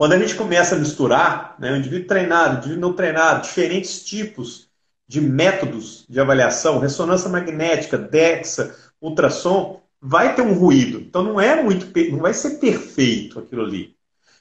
quando 0.00 0.14
a 0.14 0.18
gente 0.18 0.34
começa 0.34 0.74
a 0.74 0.78
misturar 0.78 1.56
né, 1.58 1.72
o 1.72 1.76
indivíduo 1.76 2.08
treinado, 2.08 2.54
o 2.54 2.56
indivíduo 2.60 2.80
não 2.80 2.94
treinado, 2.94 3.42
diferentes 3.42 4.02
tipos 4.02 4.66
de 5.06 5.20
métodos 5.20 6.06
de 6.08 6.18
avaliação, 6.18 6.78
ressonância 6.78 7.28
magnética, 7.28 7.98
DEXA, 7.98 8.74
ultrassom, 8.98 9.82
vai 10.00 10.34
ter 10.34 10.40
um 10.40 10.54
ruído. 10.54 11.00
Então 11.00 11.22
não 11.22 11.38
é 11.38 11.62
muito, 11.62 11.86
não 12.12 12.20
vai 12.20 12.32
ser 12.32 12.58
perfeito 12.58 13.40
aquilo 13.40 13.62
ali. 13.62 13.94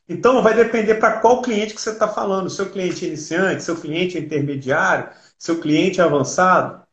Então 0.07 0.41
vai 0.41 0.53
depender 0.53 0.95
para 0.95 1.19
qual 1.19 1.41
cliente 1.41 1.73
que 1.73 1.81
você 1.81 1.89
está 1.89 2.07
falando. 2.07 2.49
Seu 2.49 2.69
cliente 2.69 3.05
iniciante, 3.05 3.61
seu 3.61 3.75
cliente 3.75 4.17
intermediário, 4.17 5.09
seu 5.37 5.59
cliente 5.59 6.01
avançado. 6.01 6.87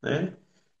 Né? 0.00 0.32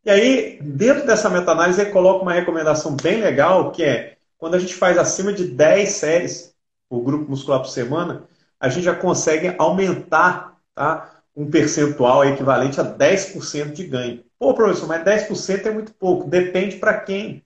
E 0.04 0.10
aí, 0.10 0.60
dentro 0.62 1.04
dessa 1.04 1.28
meta-análise, 1.28 1.80
ele 1.80 1.90
coloca 1.90 2.22
uma 2.22 2.34
recomendação 2.34 2.94
bem 2.94 3.20
legal, 3.20 3.72
que 3.72 3.82
é 3.82 4.16
quando 4.38 4.54
a 4.54 4.60
gente 4.60 4.76
faz 4.76 4.96
acima 4.96 5.32
de 5.32 5.44
10 5.44 5.88
séries, 5.88 6.55
o 6.88 7.00
grupo 7.00 7.30
muscular 7.30 7.60
por 7.60 7.68
semana, 7.68 8.24
a 8.58 8.68
gente 8.68 8.84
já 8.84 8.94
consegue 8.94 9.54
aumentar 9.58 10.56
tá, 10.74 11.20
um 11.34 11.50
percentual 11.50 12.24
equivalente 12.24 12.80
a 12.80 12.84
10% 12.84 13.72
de 13.72 13.86
ganho. 13.86 14.24
Pô, 14.38 14.54
professor, 14.54 14.86
mas 14.86 15.04
10% 15.04 15.66
é 15.66 15.70
muito 15.70 15.92
pouco. 15.94 16.28
Depende 16.28 16.76
para 16.76 16.98
quem. 17.00 17.44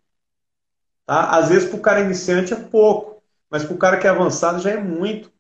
Tá? 1.07 1.31
Às 1.31 1.49
vezes, 1.49 1.69
para 1.69 1.79
o 1.79 1.83
cara 1.83 2.01
iniciante 2.01 2.53
é 2.53 2.57
pouco, 2.57 3.23
mas 3.51 3.65
para 3.65 3.75
o 3.75 3.79
cara 3.79 3.97
que 3.97 4.07
é 4.07 4.11
avançado 4.11 4.61
já 4.61 4.71
é 4.71 4.77
muito. 4.77 5.31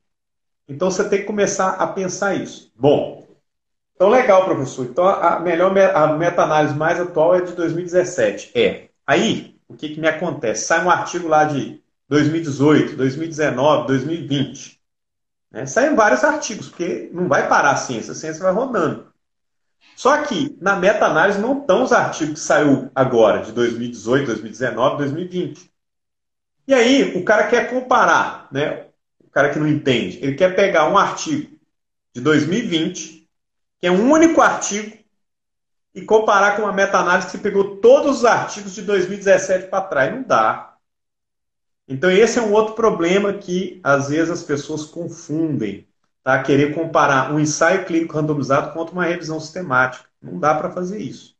Então, 0.68 0.90
você 0.90 1.08
tem 1.08 1.20
que 1.20 1.26
começar 1.26 1.70
a 1.70 1.86
pensar 1.86 2.34
isso. 2.34 2.72
Bom, 2.76 3.20
então 3.94 4.08
legal, 4.08 4.46
professor. 4.46 4.86
Então, 4.86 5.04
a 5.06 5.40
melhor 5.40 5.76
a 5.76 6.16
meta-análise 6.16 6.74
mais 6.74 6.98
atual 6.98 7.34
é 7.34 7.42
de 7.42 7.52
2017. 7.52 8.50
É. 8.54 8.88
Aí, 9.06 9.56
o 9.68 9.74
que, 9.74 9.90
que 9.90 10.00
me 10.00 10.08
acontece? 10.08 10.64
Sai 10.64 10.82
um 10.82 10.90
artigo 10.90 11.28
lá 11.28 11.44
de 11.44 11.82
2018, 12.10 12.96
2019, 12.96 13.86
2020. 13.86 14.80
Né? 15.52 15.64
Saem 15.64 15.94
vários 15.94 16.24
artigos, 16.24 16.68
porque 16.68 17.08
não 17.12 17.28
vai 17.28 17.48
parar 17.48 17.70
a 17.70 17.76
ciência, 17.76 18.12
a 18.12 18.16
ciência 18.16 18.42
vai 18.42 18.52
rodando. 18.52 19.10
Só 19.96 20.22
que 20.22 20.56
na 20.60 20.76
meta-análise 20.76 21.38
não 21.38 21.60
estão 21.60 21.84
os 21.84 21.92
artigos 21.92 22.34
que 22.34 22.40
saiu 22.40 22.90
agora, 22.94 23.42
de 23.42 23.52
2018, 23.52 24.26
2019, 24.26 24.96
2020. 24.98 25.70
E 26.66 26.74
aí, 26.74 27.16
o 27.16 27.24
cara 27.24 27.46
quer 27.46 27.70
comparar, 27.70 28.48
né? 28.50 28.86
o 29.20 29.30
cara 29.30 29.50
que 29.50 29.58
não 29.58 29.68
entende, 29.68 30.18
ele 30.20 30.34
quer 30.34 30.56
pegar 30.56 30.90
um 30.90 30.98
artigo 30.98 31.56
de 32.12 32.20
2020, 32.20 33.28
que 33.78 33.86
é 33.86 33.90
um 33.90 34.10
único 34.10 34.40
artigo, 34.40 34.98
e 35.94 36.02
comparar 36.02 36.56
com 36.56 36.62
uma 36.62 36.72
meta-análise 36.72 37.30
que 37.30 37.38
pegou 37.38 37.76
todos 37.76 38.18
os 38.18 38.24
artigos 38.24 38.74
de 38.74 38.82
2017 38.82 39.68
para 39.68 39.84
trás. 39.84 40.12
Não 40.12 40.22
dá. 40.22 40.69
Então, 41.92 42.08
esse 42.08 42.38
é 42.38 42.42
um 42.42 42.52
outro 42.52 42.74
problema 42.74 43.32
que, 43.32 43.80
às 43.82 44.10
vezes, 44.10 44.30
as 44.30 44.44
pessoas 44.44 44.84
confundem. 44.84 45.88
Tá? 46.22 46.40
Querer 46.40 46.72
comparar 46.72 47.34
um 47.34 47.40
ensaio 47.40 47.84
clínico 47.84 48.14
randomizado 48.14 48.72
com 48.72 48.80
uma 48.84 49.06
revisão 49.06 49.40
sistemática. 49.40 50.04
Não 50.22 50.38
dá 50.38 50.54
para 50.54 50.70
fazer 50.70 51.00
isso. 51.00 51.34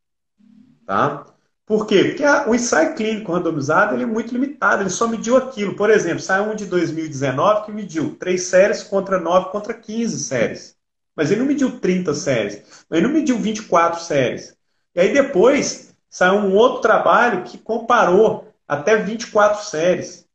Tá? 0.84 1.24
Por 1.64 1.86
quê? 1.86 2.02
Porque 2.02 2.24
a, 2.24 2.48
o 2.48 2.54
ensaio 2.54 2.96
clínico 2.96 3.30
randomizado 3.30 3.94
ele 3.94 4.02
é 4.02 4.06
muito 4.06 4.32
limitado, 4.32 4.82
ele 4.82 4.90
só 4.90 5.06
mediu 5.06 5.36
aquilo. 5.36 5.76
Por 5.76 5.88
exemplo, 5.88 6.18
saiu 6.18 6.50
um 6.50 6.56
de 6.56 6.66
2019 6.66 7.66
que 7.66 7.70
mediu 7.70 8.16
3 8.16 8.42
séries 8.42 8.82
contra 8.82 9.20
9 9.20 9.50
contra 9.50 9.72
15 9.72 10.18
séries. 10.18 10.76
Mas 11.14 11.30
ele 11.30 11.42
não 11.42 11.46
mediu 11.46 11.78
30 11.78 12.12
séries. 12.12 12.84
Ele 12.90 13.06
não 13.06 13.14
mediu 13.14 13.38
24 13.38 14.00
séries. 14.00 14.56
E 14.96 15.00
aí 15.00 15.12
depois 15.12 15.94
saiu 16.08 16.40
um 16.40 16.56
outro 16.56 16.80
trabalho 16.80 17.44
que 17.44 17.56
comparou 17.56 18.52
até 18.66 18.96
24 18.96 19.62
séries. 19.62 20.28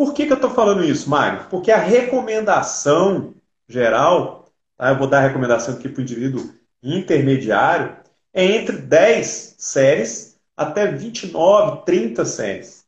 Por 0.00 0.14
que, 0.14 0.24
que 0.24 0.32
eu 0.32 0.36
estou 0.36 0.48
falando 0.48 0.82
isso, 0.82 1.10
Mário? 1.10 1.44
Porque 1.50 1.70
a 1.70 1.76
recomendação 1.76 3.34
geral, 3.68 4.46
tá? 4.74 4.88
eu 4.88 4.96
vou 4.96 5.06
dar 5.06 5.18
a 5.18 5.26
recomendação 5.28 5.74
aqui 5.74 5.90
para 5.90 6.00
o 6.00 6.02
indivíduo 6.02 6.54
intermediário, 6.82 7.98
é 8.32 8.42
entre 8.42 8.78
10 8.78 9.56
séries 9.58 10.40
até 10.56 10.86
29, 10.86 11.84
30 11.84 12.24
séries 12.24 12.86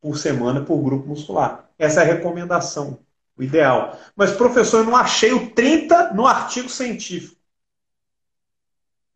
por 0.00 0.16
semana 0.16 0.60
por 0.60 0.80
grupo 0.80 1.08
muscular. 1.08 1.68
Essa 1.76 2.02
é 2.02 2.04
a 2.04 2.14
recomendação, 2.14 3.00
o 3.36 3.42
ideal. 3.42 3.98
Mas, 4.14 4.30
professor, 4.30 4.78
eu 4.78 4.84
não 4.84 4.96
achei 4.96 5.32
o 5.32 5.50
30 5.50 6.14
no 6.14 6.24
artigo 6.24 6.68
científico. 6.68 7.34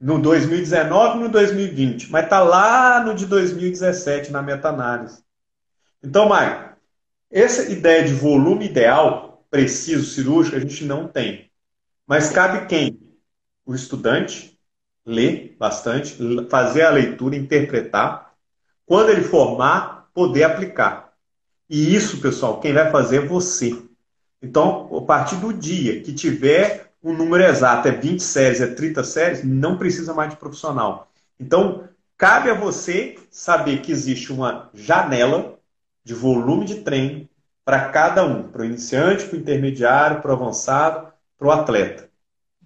No 0.00 0.20
2019 0.20 1.18
e 1.18 1.22
no 1.22 1.28
2020. 1.28 2.10
Mas 2.10 2.24
está 2.24 2.40
lá 2.40 3.00
no 3.00 3.14
de 3.14 3.26
2017, 3.26 4.32
na 4.32 4.42
meta-análise. 4.42 5.22
Então, 6.02 6.28
Mário, 6.28 6.67
essa 7.30 7.70
ideia 7.70 8.04
de 8.04 8.14
volume 8.14 8.66
ideal, 8.66 9.44
preciso, 9.50 10.10
cirúrgico, 10.10 10.56
a 10.56 10.60
gente 10.60 10.84
não 10.84 11.06
tem. 11.06 11.50
Mas 12.06 12.30
cabe 12.30 12.66
quem? 12.66 12.98
O 13.66 13.74
estudante 13.74 14.58
ler 15.04 15.56
bastante, 15.58 16.16
fazer 16.50 16.82
a 16.82 16.90
leitura, 16.90 17.36
interpretar. 17.36 18.34
Quando 18.86 19.10
ele 19.10 19.22
formar, 19.22 20.08
poder 20.14 20.44
aplicar. 20.44 21.12
E 21.68 21.94
isso, 21.94 22.20
pessoal, 22.20 22.60
quem 22.60 22.72
vai 22.72 22.90
fazer 22.90 23.24
é 23.24 23.26
você. 23.26 23.76
Então, 24.42 24.88
a 24.96 25.02
partir 25.02 25.36
do 25.36 25.52
dia 25.52 26.00
que 26.00 26.12
tiver 26.12 26.92
um 27.02 27.12
número 27.12 27.44
exato, 27.44 27.88
é 27.88 27.90
20 27.90 28.22
séries, 28.22 28.60
é 28.60 28.66
30 28.66 29.04
séries, 29.04 29.44
não 29.44 29.76
precisa 29.76 30.14
mais 30.14 30.30
de 30.30 30.36
profissional. 30.36 31.10
Então, 31.38 31.88
cabe 32.16 32.50
a 32.50 32.54
você 32.54 33.16
saber 33.30 33.82
que 33.82 33.92
existe 33.92 34.32
uma 34.32 34.70
janela 34.72 35.57
de 36.08 36.14
volume 36.14 36.64
de 36.64 36.76
treino 36.76 37.28
para 37.62 37.90
cada 37.90 38.24
um, 38.24 38.44
para 38.44 38.62
o 38.62 38.64
iniciante, 38.64 39.26
para 39.26 39.36
o 39.36 39.40
intermediário, 39.40 40.22
para 40.22 40.30
o 40.30 40.34
avançado, 40.34 41.12
para 41.36 41.46
o 41.46 41.50
atleta. 41.50 42.08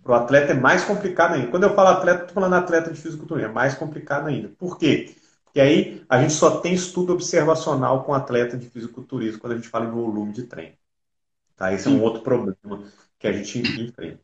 Para 0.00 0.12
o 0.12 0.14
atleta 0.14 0.52
é 0.52 0.54
mais 0.54 0.84
complicado 0.84 1.34
ainda. 1.34 1.48
Quando 1.48 1.64
eu 1.64 1.74
falo 1.74 1.88
atleta, 1.88 2.20
estou 2.20 2.34
falando 2.34 2.54
atleta 2.54 2.92
de 2.92 3.00
fisiculturismo, 3.00 3.50
é 3.50 3.52
mais 3.52 3.74
complicado 3.74 4.28
ainda. 4.28 4.48
Por 4.56 4.78
quê? 4.78 5.16
Porque 5.44 5.60
aí 5.60 6.04
a 6.08 6.20
gente 6.20 6.32
só 6.32 6.60
tem 6.60 6.72
estudo 6.72 7.12
observacional 7.12 8.04
com 8.04 8.14
atleta 8.14 8.56
de 8.56 8.70
fisiculturismo 8.70 9.40
quando 9.40 9.54
a 9.54 9.56
gente 9.56 9.68
fala 9.68 9.86
em 9.86 9.90
volume 9.90 10.32
de 10.32 10.44
treino. 10.44 10.76
Tá? 11.56 11.72
Esse 11.72 11.88
é 11.88 11.90
um 11.90 12.00
outro 12.00 12.22
problema 12.22 12.84
que 13.18 13.26
a 13.26 13.32
gente 13.32 13.58
enfrenta. 13.58 14.20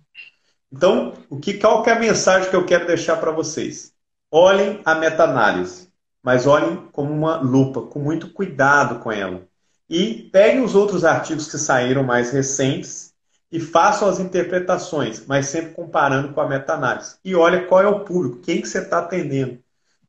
Então, 0.71 1.15
o 1.29 1.41
que, 1.41 1.55
qual 1.55 1.83
que 1.83 1.91
é 1.91 1.95
a 1.95 1.99
mensagem 1.99 2.49
que 2.49 2.55
eu 2.55 2.65
quero 2.65 2.87
deixar 2.87 3.17
para 3.17 3.33
vocês? 3.33 3.93
Olhem 4.31 4.81
a 4.85 4.95
meta-análise, 4.95 5.88
mas 6.23 6.47
olhem 6.47 6.89
como 6.93 7.13
uma 7.13 7.37
lupa, 7.37 7.83
com 7.83 7.99
muito 7.99 8.31
cuidado 8.33 9.01
com 9.01 9.11
ela. 9.11 9.43
E 9.89 10.29
peguem 10.33 10.63
os 10.63 10.75
outros 10.75 11.05
artigos 11.05 11.51
que 11.51 11.59
saíram 11.59 12.03
mais 12.03 12.31
recentes 12.31 13.15
e 13.51 13.59
façam 13.59 14.09
as 14.09 14.21
interpretações, 14.21 15.25
mas 15.27 15.47
sempre 15.47 15.75
comparando 15.75 16.33
com 16.33 16.41
a 16.41 16.49
meta-análise. 16.49 17.17
E 17.25 17.35
olha 17.35 17.65
qual 17.67 17.83
é 17.83 17.87
o 17.87 18.01
público, 18.01 18.41
quem 18.41 18.61
que 18.61 18.69
você 18.69 18.81
está 18.81 18.99
atendendo. 18.99 19.59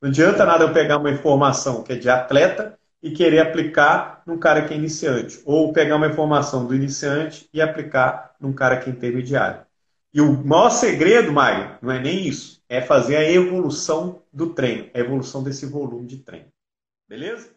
Não 0.01 0.09
adianta 0.09 0.45
nada 0.45 0.63
eu 0.63 0.73
pegar 0.73 0.97
uma 0.97 1.11
informação 1.11 1.83
que 1.83 1.93
é 1.93 1.95
de 1.95 2.09
atleta 2.09 2.77
e 3.01 3.11
querer 3.11 3.39
aplicar 3.39 4.21
num 4.25 4.37
cara 4.37 4.63
que 4.63 4.73
é 4.73 4.77
iniciante. 4.77 5.41
Ou 5.45 5.71
pegar 5.71 5.95
uma 5.95 6.07
informação 6.07 6.65
do 6.65 6.75
iniciante 6.75 7.49
e 7.53 7.61
aplicar 7.61 8.35
num 8.39 8.53
cara 8.53 8.77
que 8.77 8.89
é 8.89 8.93
intermediário. 8.93 9.61
E 10.13 10.21
o 10.21 10.31
maior 10.45 10.69
segredo, 10.69 11.31
Mário, 11.31 11.77
não 11.81 11.91
é 11.91 11.99
nem 11.99 12.27
isso 12.27 12.58
é 12.69 12.81
fazer 12.81 13.17
a 13.17 13.29
evolução 13.29 14.21
do 14.31 14.53
treino, 14.53 14.91
a 14.93 14.99
evolução 14.99 15.43
desse 15.43 15.65
volume 15.65 16.05
de 16.05 16.17
treino. 16.17 16.49
Beleza? 17.07 17.49